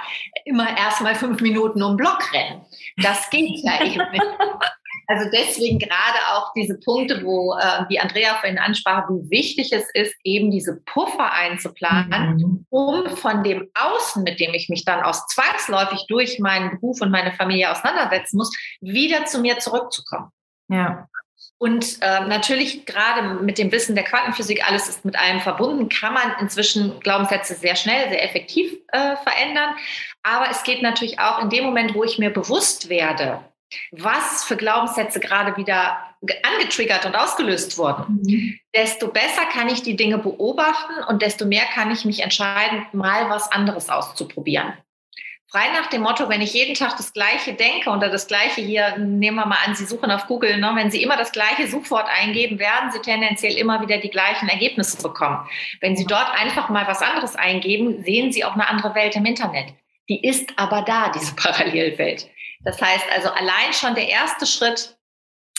immer 0.44 0.78
erst 0.78 1.00
mal 1.00 1.16
fünf 1.16 1.40
Minuten 1.40 1.82
um 1.82 1.96
Block 1.96 2.32
rennen. 2.32 2.64
Das 2.98 3.28
geht 3.30 3.58
ja 3.64 3.84
eben 3.84 4.11
nicht. 4.12 4.22
Also 5.07 5.31
deswegen 5.33 5.79
gerade 5.79 6.18
auch 6.33 6.53
diese 6.55 6.79
Punkte, 6.79 7.22
wo 7.24 7.55
äh, 7.55 7.87
die 7.90 7.98
Andrea 7.98 8.35
vorhin 8.35 8.59
ansprach, 8.59 9.09
wie 9.09 9.31
wichtig 9.31 9.72
es 9.72 9.88
ist, 9.94 10.14
eben 10.22 10.51
diese 10.51 10.81
Puffer 10.85 11.33
einzuplanen, 11.33 12.37
mhm. 12.37 12.66
um 12.68 13.16
von 13.16 13.42
dem 13.42 13.70
Außen, 13.74 14.22
mit 14.22 14.38
dem 14.38 14.53
ich 14.55 14.68
mich 14.68 14.85
dann 14.85 15.03
aus 15.03 15.27
zwangsläufig 15.29 16.05
durch 16.09 16.38
meinen 16.38 16.72
Beruf 16.72 17.01
und 17.01 17.11
meine 17.11 17.33
Familie 17.33 17.70
auseinandersetzen 17.70 18.37
muss, 18.37 18.55
wieder 18.81 19.24
zu 19.24 19.40
mir 19.40 19.59
zurückzukommen. 19.59 20.31
Ja. 20.68 21.09
Und 21.61 21.98
äh, 22.03 22.20
natürlich 22.20 22.87
gerade 22.87 23.42
mit 23.42 23.59
dem 23.59 23.72
Wissen 23.72 23.96
der 23.96 24.05
Quantenphysik, 24.05 24.66
alles 24.68 24.88
ist 24.88 25.05
mit 25.05 25.18
allem 25.18 25.40
verbunden, 25.40 25.88
kann 25.88 26.14
man 26.14 26.35
inzwischen 26.40 27.01
Glaubenssätze 27.01 27.55
sehr 27.55 27.74
schnell, 27.74 28.09
sehr 28.11 28.24
effektiv 28.24 28.72
äh, 28.88 29.16
verändern. 29.16 29.74
Aber 30.22 30.51
es 30.51 30.62
geht 30.62 30.83
natürlich 30.83 31.18
auch 31.18 31.42
in 31.42 31.51
dem 31.51 31.64
Moment, 31.64 31.94
wo 31.94 32.05
ich 32.05 32.18
mir 32.18 32.31
bewusst 32.31 32.88
werde, 32.88 33.40
was 33.90 34.44
für 34.44 34.57
Glaubenssätze 34.57 35.20
gerade 35.20 35.57
wieder 35.57 35.98
angetriggert 36.42 37.07
und 37.07 37.16
ausgelöst 37.16 37.78
wurden, 37.78 38.22
mhm. 38.22 38.59
desto 38.74 39.09
besser 39.09 39.44
kann 39.52 39.68
ich 39.68 39.83
die 39.83 39.96
Dinge 39.96 40.18
beobachten 40.18 41.04
und 41.09 41.22
desto 41.22 41.46
mehr 41.46 41.64
kann 41.74 41.90
ich 41.90 42.04
mich 42.04 42.20
entscheiden, 42.20 42.87
mal 42.92 43.31
was 43.31 43.50
anderes 43.52 43.88
auszuprobieren. 43.88 44.72
Frei 45.50 45.70
nach 45.72 45.87
dem 45.87 46.02
Motto, 46.02 46.28
wenn 46.28 46.42
ich 46.42 46.52
jeden 46.52 46.74
Tag 46.74 46.98
das 46.98 47.14
Gleiche 47.14 47.54
denke 47.54 47.88
oder 47.88 48.11
das 48.11 48.26
Gleiche 48.26 48.61
hier, 48.61 48.98
nehmen 48.98 49.38
wir 49.38 49.46
mal 49.46 49.57
an, 49.64 49.74
Sie 49.74 49.87
suchen 49.87 50.11
auf 50.11 50.26
Google, 50.26 50.59
ne, 50.59 50.72
wenn 50.74 50.90
Sie 50.90 51.02
immer 51.02 51.16
das 51.16 51.33
gleiche 51.33 51.66
Suchwort 51.66 52.07
eingeben, 52.07 52.59
werden 52.59 52.92
Sie 52.92 52.98
tendenziell 52.98 53.57
immer 53.57 53.81
wieder 53.81 53.96
die 53.96 54.11
gleichen 54.11 54.50
Ergebnisse 54.50 55.02
bekommen. 55.02 55.48
Wenn 55.81 55.96
Sie 55.96 56.04
dort 56.04 56.31
einfach 56.38 56.68
mal 56.68 56.87
was 56.87 57.00
anderes 57.00 57.35
eingeben, 57.35 58.04
sehen 58.04 58.31
Sie 58.31 58.44
auch 58.44 58.52
eine 58.52 58.68
andere 58.68 58.94
Welt 58.94 59.16
im 59.16 59.24
Internet. 59.24 59.72
Die 60.11 60.22
ist 60.22 60.52
aber 60.57 60.83
da, 60.83 61.11
diese 61.14 61.35
Parallelwelt. 61.37 62.28
Das 62.64 62.81
heißt 62.81 63.05
also, 63.14 63.29
allein 63.31 63.73
schon 63.73 63.94
der 63.94 64.09
erste 64.09 64.47
Schritt 64.47 64.97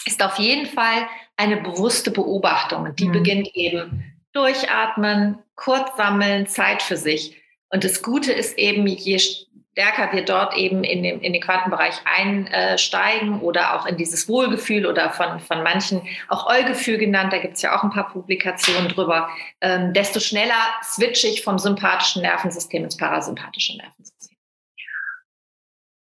ist 0.06 0.24
auf 0.24 0.38
jeden 0.38 0.66
Fall 0.66 1.08
eine 1.38 1.58
bewusste 1.58 2.12
Beobachtung. 2.12 2.96
Die 2.96 3.08
mhm. 3.08 3.12
beginnt 3.12 3.56
eben 3.56 4.14
durchatmen, 4.34 5.40
kurz 5.56 5.96
sammeln, 5.98 6.48
Zeit 6.48 6.82
für 6.82 6.98
sich. 6.98 7.42
Und 7.70 7.84
das 7.84 8.02
Gute 8.02 8.32
ist 8.32 8.58
eben, 8.58 8.88
je 8.88 9.20
stärker 9.20 10.12
wir 10.12 10.26
dort 10.26 10.56
eben 10.58 10.84
in 10.84 11.04
den, 11.04 11.22
in 11.22 11.34
den 11.34 11.42
Quantenbereich 11.42 11.96
einsteigen 12.04 13.40
oder 13.42 13.76
auch 13.76 13.86
in 13.86 13.96
dieses 13.96 14.28
Wohlgefühl 14.28 14.86
oder 14.86 15.12
von, 15.12 15.40
von 15.40 15.64
manchen 15.64 16.02
auch 16.28 16.48
Eugefühl 16.48 16.98
genannt, 16.98 17.32
da 17.32 17.38
gibt 17.38 17.56
es 17.56 17.62
ja 17.62 17.78
auch 17.78 17.84
ein 17.84 17.92
paar 17.92 18.12
Publikationen 18.12 18.90
drüber, 18.90 19.30
ähm, 19.62 19.94
desto 19.94 20.20
schneller 20.20 20.60
switche 20.84 21.28
ich 21.28 21.44
vom 21.44 21.60
sympathischen 21.60 22.24
Nervensystem 22.24 22.84
ins 22.84 22.98
parasympathische 22.98 23.78
Nervensystem. 23.78 24.19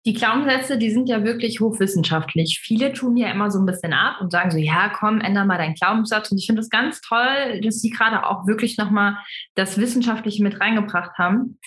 Die 0.05 0.15
Glaubenssätze, 0.15 0.79
die 0.79 0.91
sind 0.91 1.09
ja 1.09 1.23
wirklich 1.23 1.61
hochwissenschaftlich. 1.61 2.61
Viele 2.61 2.93
tun 2.93 3.17
ja 3.17 3.31
immer 3.31 3.53
so 3.53 3.61
ein 3.61 3.67
bisschen 3.67 3.93
ab 3.93 4.21
und 4.21 4.33
sagen 4.33 4.51
so, 4.51 4.59
ja, 4.59 4.89
komm, 4.89 5.21
änder 5.21 5.45
mal 5.45 5.59
deinen 5.59 5.75
Glaubenssatz. 5.75 6.33
Und 6.33 6.39
ich 6.39 6.47
finde 6.47 6.61
es 6.61 6.71
ganz 6.71 7.01
toll, 7.01 7.61
dass 7.63 7.81
sie 7.81 7.91
gerade 7.91 8.27
auch 8.27 8.47
wirklich 8.47 8.79
nochmal 8.79 9.19
das 9.55 9.79
Wissenschaftliche 9.79 10.43
mit 10.43 10.61
reingebracht 10.61 11.17
haben. 11.19 11.59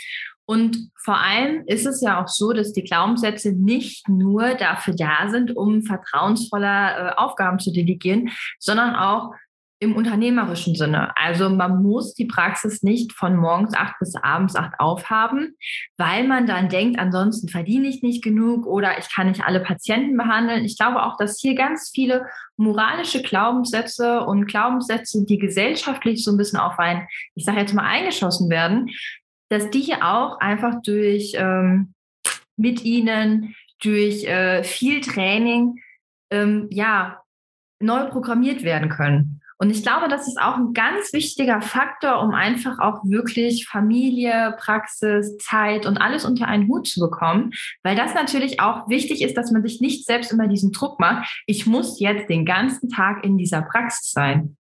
Und 0.46 0.92
vor 1.04 1.18
allem 1.18 1.64
ist 1.66 1.86
es 1.86 2.02
ja 2.02 2.22
auch 2.22 2.28
so, 2.28 2.54
dass 2.54 2.72
die 2.72 2.84
Glaubenssätze 2.84 3.52
nicht 3.54 4.08
nur 4.08 4.54
dafür 4.54 4.94
da 4.96 5.30
sind, 5.30 5.56
um 5.56 5.82
vertrauensvoller 5.82 6.98
äh, 6.98 7.16
Aufgaben 7.16 7.58
zu 7.58 7.72
delegieren, 7.72 8.30
sondern 8.60 8.96
auch 8.96 9.34
im 9.80 9.96
unternehmerischen 9.96 10.76
Sinne. 10.76 11.16
Also 11.18 11.50
man 11.50 11.84
muss 11.84 12.14
die 12.14 12.26
Praxis 12.26 12.82
nicht 12.82 13.12
von 13.12 13.36
morgens 13.36 13.74
acht 13.74 13.96
bis 14.00 14.16
abends 14.16 14.56
acht 14.56 14.80
aufhaben, 14.80 15.56
weil 15.98 16.26
man 16.26 16.48
dann 16.48 16.70
denkt, 16.70 16.98
ansonsten 16.98 17.50
verdiene 17.50 17.88
ich 17.88 18.02
nicht 18.02 18.24
genug 18.24 18.66
oder 18.66 18.98
ich 18.98 19.14
kann 19.14 19.28
nicht 19.28 19.44
alle 19.44 19.60
Patienten 19.60 20.16
behandeln. 20.16 20.64
Ich 20.64 20.78
glaube 20.78 21.04
auch, 21.04 21.18
dass 21.18 21.40
hier 21.40 21.56
ganz 21.56 21.92
viele 21.94 22.26
moralische 22.56 23.22
Glaubenssätze 23.22 24.22
und 24.22 24.46
Glaubenssätze, 24.46 25.26
die 25.26 25.38
gesellschaftlich 25.38 26.24
so 26.24 26.32
ein 26.32 26.38
bisschen 26.38 26.60
auf 26.60 26.80
ein, 26.80 27.08
ich 27.36 27.44
sage 27.44 27.60
jetzt 27.60 27.74
mal, 27.74 27.84
eingeschossen 27.84 28.50
werden, 28.50 28.90
dass 29.50 29.70
die 29.70 29.94
auch 30.02 30.40
einfach 30.40 30.82
durch 30.84 31.34
ähm, 31.36 31.94
mit 32.56 32.84
ihnen, 32.84 33.56
durch 33.84 34.24
äh, 34.24 34.64
viel 34.64 35.02
Training, 35.02 35.76
ähm, 36.32 36.68
ja, 36.72 37.22
neu 37.82 38.06
programmiert 38.10 38.64
werden 38.64 38.90
können. 38.90 39.35
Und 39.58 39.70
ich 39.70 39.84
glaube, 39.84 40.08
das 40.10 40.28
ist 40.28 40.40
auch 40.40 40.58
ein 40.58 40.74
ganz 40.74 41.14
wichtiger 41.14 41.62
Faktor, 41.62 42.22
um 42.22 42.34
einfach 42.34 42.80
auch 42.80 43.04
wirklich 43.06 43.68
Familie, 43.68 44.56
Praxis, 44.60 45.38
Zeit 45.38 45.86
und 45.86 45.98
alles 45.98 46.26
unter 46.26 46.48
einen 46.48 46.68
Hut 46.68 46.88
zu 46.88 47.00
bekommen, 47.00 47.52
weil 47.84 47.96
das 47.96 48.14
natürlich 48.14 48.60
auch 48.60 48.90
wichtig 48.90 49.22
ist, 49.22 49.38
dass 49.38 49.52
man 49.52 49.64
sich 49.64 49.80
nicht 49.80 50.06
selbst 50.06 50.32
immer 50.32 50.48
diesen 50.48 50.72
Druck 50.72 51.00
macht, 51.00 51.44
ich 51.46 51.66
muss 51.66 52.00
jetzt 52.00 52.30
den 52.30 52.46
ganzen 52.46 52.90
Tag 52.90 53.24
in 53.24 53.38
dieser 53.38 53.62
Praxis 53.62 54.12
sein. 54.12 54.58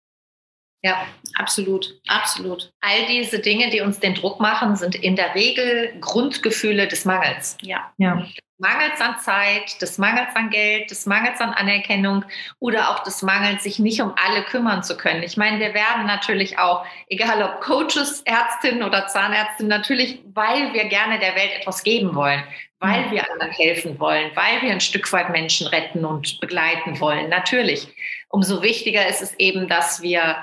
Ja, 0.85 1.07
absolut, 1.39 1.99
absolut. 2.07 2.71
All 2.81 3.07
diese 3.07 3.39
Dinge, 3.39 3.71
die 3.71 3.81
uns 3.81 3.99
den 3.99 4.13
Druck 4.13 4.39
machen, 4.39 4.75
sind 4.75 4.93
in 4.93 5.15
der 5.15 5.33
Regel 5.33 5.97
Grundgefühle 5.99 6.87
des 6.87 7.05
Mangels. 7.05 7.57
Ja. 7.61 7.91
ja. 7.97 8.23
Mangels 8.59 9.01
an 9.01 9.17
Zeit, 9.17 9.81
des 9.81 9.97
Mangels 9.97 10.35
an 10.35 10.51
Geld, 10.51 10.91
des 10.91 11.07
Mangels 11.07 11.41
an 11.41 11.53
Anerkennung 11.53 12.23
oder 12.59 12.91
auch 12.91 12.99
des 12.99 13.23
Mangels, 13.23 13.63
sich 13.63 13.79
nicht 13.79 13.99
um 13.99 14.13
alle 14.23 14.43
kümmern 14.43 14.83
zu 14.83 14.95
können. 14.95 15.23
Ich 15.23 15.37
meine, 15.37 15.59
wir 15.59 15.73
werden 15.73 16.05
natürlich 16.05 16.59
auch, 16.59 16.85
egal 17.09 17.41
ob 17.41 17.61
Coaches, 17.61 18.21
Ärztinnen 18.25 18.83
oder 18.83 19.07
Zahnärztin, 19.07 19.67
natürlich, 19.67 20.19
weil 20.35 20.71
wir 20.71 20.85
gerne 20.85 21.17
der 21.17 21.35
Welt 21.35 21.51
etwas 21.59 21.81
geben 21.81 22.13
wollen, 22.13 22.43
weil 22.79 23.09
wir 23.09 23.27
anderen 23.31 23.51
helfen 23.51 23.99
wollen, 23.99 24.29
weil 24.35 24.61
wir 24.61 24.71
ein 24.71 24.81
Stück 24.81 25.11
weit 25.11 25.31
Menschen 25.31 25.65
retten 25.65 26.05
und 26.05 26.39
begleiten 26.39 26.99
wollen. 26.99 27.27
Natürlich. 27.29 27.87
Umso 28.29 28.61
wichtiger 28.61 29.07
ist 29.07 29.21
es 29.21 29.33
eben, 29.39 29.67
dass 29.67 30.01
wir 30.01 30.35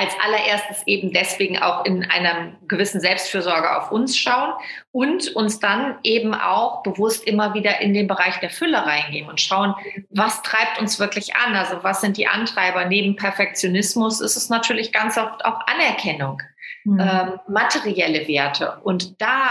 als 0.00 0.14
allererstes 0.24 0.86
eben 0.86 1.12
deswegen 1.12 1.58
auch 1.58 1.84
in 1.84 2.10
einer 2.10 2.52
gewissen 2.66 3.00
Selbstfürsorge 3.00 3.76
auf 3.76 3.92
uns 3.92 4.16
schauen 4.16 4.54
und 4.92 5.28
uns 5.36 5.60
dann 5.60 5.98
eben 6.02 6.34
auch 6.34 6.82
bewusst 6.82 7.26
immer 7.26 7.52
wieder 7.52 7.80
in 7.80 7.92
den 7.92 8.06
Bereich 8.06 8.40
der 8.40 8.48
Fülle 8.48 8.78
reingehen 8.78 9.28
und 9.28 9.40
schauen, 9.40 9.74
was 10.08 10.40
treibt 10.42 10.80
uns 10.80 10.98
wirklich 10.98 11.36
an? 11.36 11.54
Also 11.54 11.82
was 11.82 12.00
sind 12.00 12.16
die 12.16 12.26
Antreiber? 12.26 12.86
Neben 12.86 13.16
Perfektionismus 13.16 14.22
ist 14.22 14.36
es 14.36 14.48
natürlich 14.48 14.90
ganz 14.92 15.18
oft 15.18 15.44
auch 15.44 15.60
Anerkennung, 15.66 16.40
mhm. 16.84 17.00
ähm, 17.00 17.40
materielle 17.46 18.26
Werte. 18.26 18.78
Und 18.82 19.20
da 19.20 19.50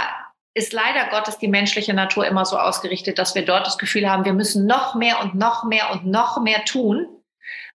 ist 0.56 0.74
leider 0.74 1.10
Gottes 1.12 1.38
die 1.38 1.48
menschliche 1.48 1.94
Natur 1.94 2.26
immer 2.26 2.44
so 2.46 2.58
ausgerichtet, 2.58 3.20
dass 3.20 3.36
wir 3.36 3.46
dort 3.46 3.68
das 3.68 3.78
Gefühl 3.78 4.10
haben, 4.10 4.26
wir 4.26 4.34
müssen 4.34 4.66
noch 4.66 4.96
mehr 4.96 5.22
und 5.22 5.36
noch 5.36 5.64
mehr 5.64 5.92
und 5.92 6.08
noch 6.08 6.42
mehr 6.42 6.66
tun 6.66 7.08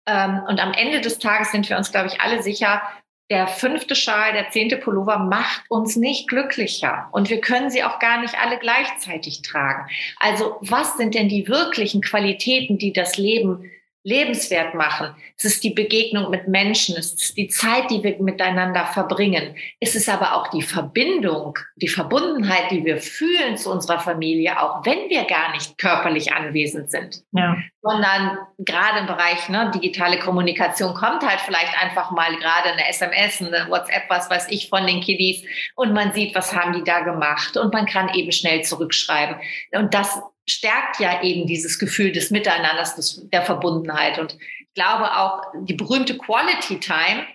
und 0.06 0.60
am 0.60 0.74
Ende 0.74 1.02
des 1.02 1.20
Tages 1.20 1.52
sind 1.52 1.70
wir 1.70 1.78
uns, 1.78 1.92
glaube 1.92 2.08
ich, 2.08 2.20
alle 2.20 2.44
sicher, 2.44 2.82
der 3.30 3.48
fünfte 3.48 3.96
Schal, 3.96 4.34
der 4.34 4.50
zehnte 4.52 4.78
Pullover 4.78 5.18
macht 5.18 5.64
uns 5.70 5.96
nicht 5.96 6.28
glücklicher. 6.28 7.08
Und 7.12 7.30
wir 7.30 7.40
können 7.40 7.70
sie 7.70 7.84
auch 7.84 8.00
gar 8.00 8.22
nicht 8.22 8.38
alle 8.38 8.60
gleichzeitig 8.60 9.42
tragen. 9.42 9.90
Also 10.20 10.58
was 10.60 10.98
sind 10.98 11.16
denn 11.16 11.30
die 11.30 11.48
wirklichen 11.48 12.02
Qualitäten, 12.02 12.78
die 12.78 12.92
das 12.92 13.18
Leben 13.18 13.72
lebenswert 14.04 14.76
machen. 14.76 15.16
Es 15.38 15.46
ist 15.46 15.64
die 15.64 15.70
Begegnung 15.70 16.30
mit 16.30 16.48
Menschen, 16.48 16.98
es 16.98 17.14
ist 17.14 17.38
die 17.38 17.48
Zeit, 17.48 17.90
die 17.90 18.04
wir 18.04 18.22
miteinander 18.22 18.86
verbringen. 18.86 19.56
Es 19.80 19.96
ist 19.96 20.10
aber 20.10 20.36
auch 20.36 20.50
die 20.50 20.62
Verbindung, 20.62 21.58
die 21.78 21.88
Verbundenheit, 21.88 22.70
die 22.72 22.84
wir 22.84 22.98
fühlen 22.98 23.58
zu 23.58 23.72
unserer 23.72 24.00
Familie, 24.00 24.62
auch 24.62 24.86
wenn 24.86 25.10
wir 25.10 25.24
gar 25.24 25.52
nicht 25.54 25.78
körperlich 25.78 26.34
anwesend 26.34 26.92
sind. 26.92 27.24
Ja. 27.32 27.56
Sondern 27.82 28.38
gerade 28.60 29.00
im 29.00 29.08
Bereich 29.08 29.48
ne, 29.50 29.72
digitale 29.74 30.20
Kommunikation 30.20 30.94
kommt 30.94 31.26
halt 31.26 31.40
vielleicht 31.42 31.82
einfach 31.82 32.12
mal 32.12 32.36
gerade 32.36 32.72
eine 32.74 32.88
SMS, 32.90 33.42
eine 33.42 33.70
WhatsApp, 33.70 34.04
was 34.10 34.30
weiß 34.30 34.48
ich, 34.50 34.70
von 34.70 34.86
den 34.86 35.02
Kiddies 35.02 35.44
und 35.76 35.94
man 35.94 36.14
sieht, 36.14 36.36
was 36.36 36.54
haben 36.54 36.74
die 36.74 36.84
da 36.84 37.02
gemacht 37.02 37.56
und 37.56 37.74
man 37.74 37.86
kann 37.86 38.14
eben 38.14 38.32
schnell 38.32 38.64
zurückschreiben. 38.64 39.38
Und 39.72 39.94
das 39.94 40.22
stärkt 40.48 41.00
ja 41.00 41.22
eben 41.24 41.48
dieses 41.48 41.80
Gefühl 41.80 42.12
des 42.12 42.32
Miteinanders, 42.32 42.96
des, 42.96 43.30
der 43.30 43.44
Verbundenheit. 43.44 44.20
Und 44.20 44.38
ich 44.60 44.74
glaube 44.74 45.18
auch 45.18 45.42
die 45.62 45.74
berühmte 45.74 46.18
Quality 46.18 46.80
Time, 46.80 47.26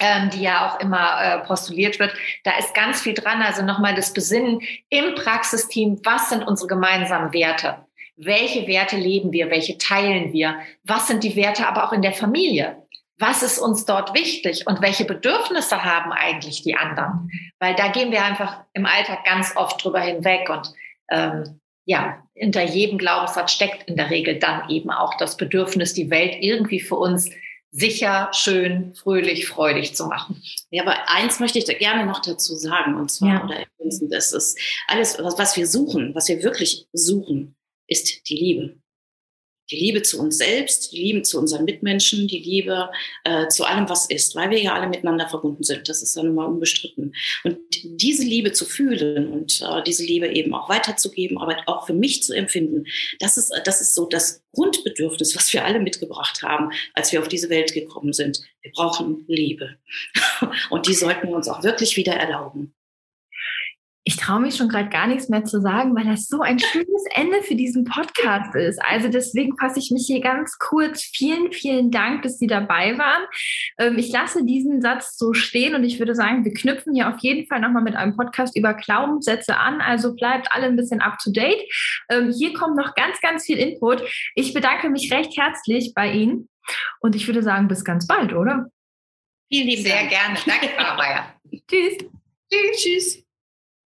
ähm, 0.00 0.30
die 0.30 0.42
ja 0.42 0.68
auch 0.68 0.80
immer 0.80 1.20
äh, 1.20 1.38
postuliert 1.46 1.98
wird, 1.98 2.14
da 2.44 2.56
ist 2.58 2.74
ganz 2.74 3.02
viel 3.02 3.14
dran. 3.14 3.42
Also 3.42 3.62
nochmal 3.62 3.94
das 3.94 4.12
Besinnen 4.12 4.60
im 4.90 5.14
Praxisteam, 5.14 6.00
was 6.04 6.28
sind 6.28 6.42
unsere 6.42 6.68
gemeinsamen 6.68 7.32
Werte? 7.32 7.84
Welche 8.16 8.66
Werte 8.66 8.96
leben 8.96 9.32
wir? 9.32 9.50
Welche 9.50 9.78
teilen 9.78 10.32
wir? 10.32 10.58
Was 10.84 11.06
sind 11.06 11.22
die 11.24 11.36
Werte 11.36 11.66
aber 11.66 11.86
auch 11.86 11.92
in 11.92 12.02
der 12.02 12.12
Familie? 12.12 12.82
Was 13.18 13.42
ist 13.42 13.58
uns 13.58 13.84
dort 13.84 14.14
wichtig 14.14 14.66
und 14.66 14.80
welche 14.80 15.04
Bedürfnisse 15.04 15.84
haben 15.84 16.12
eigentlich 16.12 16.62
die 16.62 16.76
anderen? 16.76 17.30
Weil 17.58 17.74
da 17.74 17.88
gehen 17.88 18.12
wir 18.12 18.24
einfach 18.24 18.60
im 18.74 18.86
Alltag 18.86 19.24
ganz 19.24 19.56
oft 19.56 19.82
drüber 19.82 20.00
hinweg 20.00 20.48
und 20.48 20.72
ähm, 21.10 21.60
ja, 21.88 22.22
hinter 22.34 22.62
jedem 22.64 22.98
Glaubenssatz 22.98 23.50
steckt 23.50 23.88
in 23.88 23.96
der 23.96 24.10
Regel 24.10 24.38
dann 24.38 24.68
eben 24.68 24.90
auch 24.90 25.16
das 25.16 25.38
Bedürfnis, 25.38 25.94
die 25.94 26.10
Welt 26.10 26.36
irgendwie 26.38 26.80
für 26.80 26.96
uns 26.96 27.30
sicher, 27.70 28.28
schön, 28.34 28.94
fröhlich, 28.94 29.48
freudig 29.48 29.94
zu 29.94 30.06
machen. 30.06 30.42
Ja, 30.70 30.82
aber 30.82 31.08
eins 31.08 31.40
möchte 31.40 31.58
ich 31.58 31.64
da 31.64 31.72
gerne 31.72 32.04
noch 32.04 32.20
dazu 32.20 32.54
sagen, 32.56 32.94
und 32.94 33.10
zwar, 33.10 33.28
ja. 33.28 33.44
oder 33.44 33.56
ergänzen, 33.60 34.10
das 34.10 34.32
ist 34.32 34.58
alles, 34.86 35.18
was 35.18 35.56
wir 35.56 35.66
suchen, 35.66 36.14
was 36.14 36.28
wir 36.28 36.42
wirklich 36.42 36.86
suchen, 36.92 37.56
ist 37.86 38.28
die 38.28 38.36
Liebe 38.36 38.76
die 39.70 39.76
Liebe 39.76 40.02
zu 40.02 40.20
uns 40.20 40.38
selbst, 40.38 40.92
die 40.92 40.98
Liebe 40.98 41.22
zu 41.22 41.38
unseren 41.38 41.64
Mitmenschen, 41.64 42.26
die 42.26 42.38
Liebe 42.38 42.90
äh, 43.24 43.48
zu 43.48 43.64
allem, 43.64 43.88
was 43.88 44.06
ist, 44.06 44.34
weil 44.34 44.50
wir 44.50 44.60
ja 44.60 44.74
alle 44.74 44.88
miteinander 44.88 45.28
verbunden 45.28 45.62
sind. 45.62 45.88
Das 45.88 46.02
ist 46.02 46.16
ja 46.16 46.22
nun 46.22 46.34
mal 46.34 46.46
unbestritten. 46.46 47.14
Und 47.44 47.58
diese 47.82 48.24
Liebe 48.24 48.52
zu 48.52 48.64
fühlen 48.64 49.28
und 49.32 49.60
äh, 49.60 49.82
diese 49.82 50.04
Liebe 50.04 50.28
eben 50.28 50.54
auch 50.54 50.68
weiterzugeben, 50.68 51.38
aber 51.38 51.56
auch 51.66 51.86
für 51.86 51.94
mich 51.94 52.22
zu 52.22 52.34
empfinden, 52.34 52.84
das 53.20 53.36
ist, 53.36 53.52
das 53.64 53.80
ist 53.80 53.94
so 53.94 54.06
das 54.06 54.42
Grundbedürfnis, 54.52 55.36
was 55.36 55.52
wir 55.52 55.64
alle 55.64 55.80
mitgebracht 55.80 56.42
haben, 56.42 56.70
als 56.94 57.12
wir 57.12 57.20
auf 57.20 57.28
diese 57.28 57.50
Welt 57.50 57.74
gekommen 57.74 58.12
sind. 58.12 58.40
Wir 58.62 58.72
brauchen 58.72 59.24
Liebe. 59.28 59.76
Und 60.70 60.86
die 60.86 60.94
sollten 60.94 61.28
wir 61.28 61.36
uns 61.36 61.48
auch 61.48 61.62
wirklich 61.62 61.96
wieder 61.96 62.14
erlauben. 62.14 62.74
Ich 64.08 64.16
traue 64.16 64.40
mich 64.40 64.56
schon 64.56 64.70
gerade 64.70 64.88
gar 64.88 65.06
nichts 65.06 65.28
mehr 65.28 65.44
zu 65.44 65.60
sagen, 65.60 65.94
weil 65.94 66.06
das 66.06 66.28
so 66.28 66.40
ein 66.40 66.58
schönes 66.58 67.04
Ende 67.14 67.42
für 67.42 67.54
diesen 67.54 67.84
Podcast 67.84 68.54
ist. 68.54 68.80
Also 68.82 69.08
deswegen 69.08 69.54
fasse 69.58 69.80
ich 69.80 69.90
mich 69.90 70.06
hier 70.06 70.22
ganz 70.22 70.56
kurz. 70.58 71.02
Vielen, 71.02 71.52
vielen 71.52 71.90
Dank, 71.90 72.22
dass 72.22 72.38
Sie 72.38 72.46
dabei 72.46 72.96
waren. 72.96 73.26
Ähm, 73.76 73.98
ich 73.98 74.10
lasse 74.10 74.46
diesen 74.46 74.80
Satz 74.80 75.18
so 75.18 75.34
stehen 75.34 75.74
und 75.74 75.84
ich 75.84 75.98
würde 75.98 76.14
sagen, 76.14 76.42
wir 76.42 76.54
knüpfen 76.54 76.94
hier 76.94 77.10
auf 77.10 77.18
jeden 77.20 77.46
Fall 77.48 77.60
nochmal 77.60 77.82
mit 77.82 77.96
einem 77.96 78.16
Podcast 78.16 78.56
über 78.56 78.72
Glaubenssätze 78.72 79.58
an. 79.58 79.82
Also 79.82 80.14
bleibt 80.14 80.52
alle 80.52 80.64
ein 80.68 80.76
bisschen 80.76 81.02
up 81.02 81.18
to 81.22 81.30
date. 81.30 81.62
Ähm, 82.08 82.32
hier 82.32 82.54
kommt 82.54 82.76
noch 82.76 82.94
ganz, 82.94 83.20
ganz 83.20 83.44
viel 83.44 83.58
Input. 83.58 84.02
Ich 84.34 84.54
bedanke 84.54 84.88
mich 84.88 85.12
recht 85.12 85.36
herzlich 85.36 85.92
bei 85.94 86.10
Ihnen 86.10 86.48
und 87.00 87.14
ich 87.14 87.26
würde 87.26 87.42
sagen, 87.42 87.68
bis 87.68 87.84
ganz 87.84 88.06
bald, 88.06 88.32
oder? 88.32 88.70
Vielen 89.52 89.68
lieben 89.68 89.82
Sehr 89.82 89.96
Dank. 89.96 90.08
gerne. 90.08 90.38
Danke, 90.46 90.68
Frau. 90.78 90.96
Tschüss. 91.68 91.98
Tschüss. 92.50 92.82
Tschüss. 92.82 93.27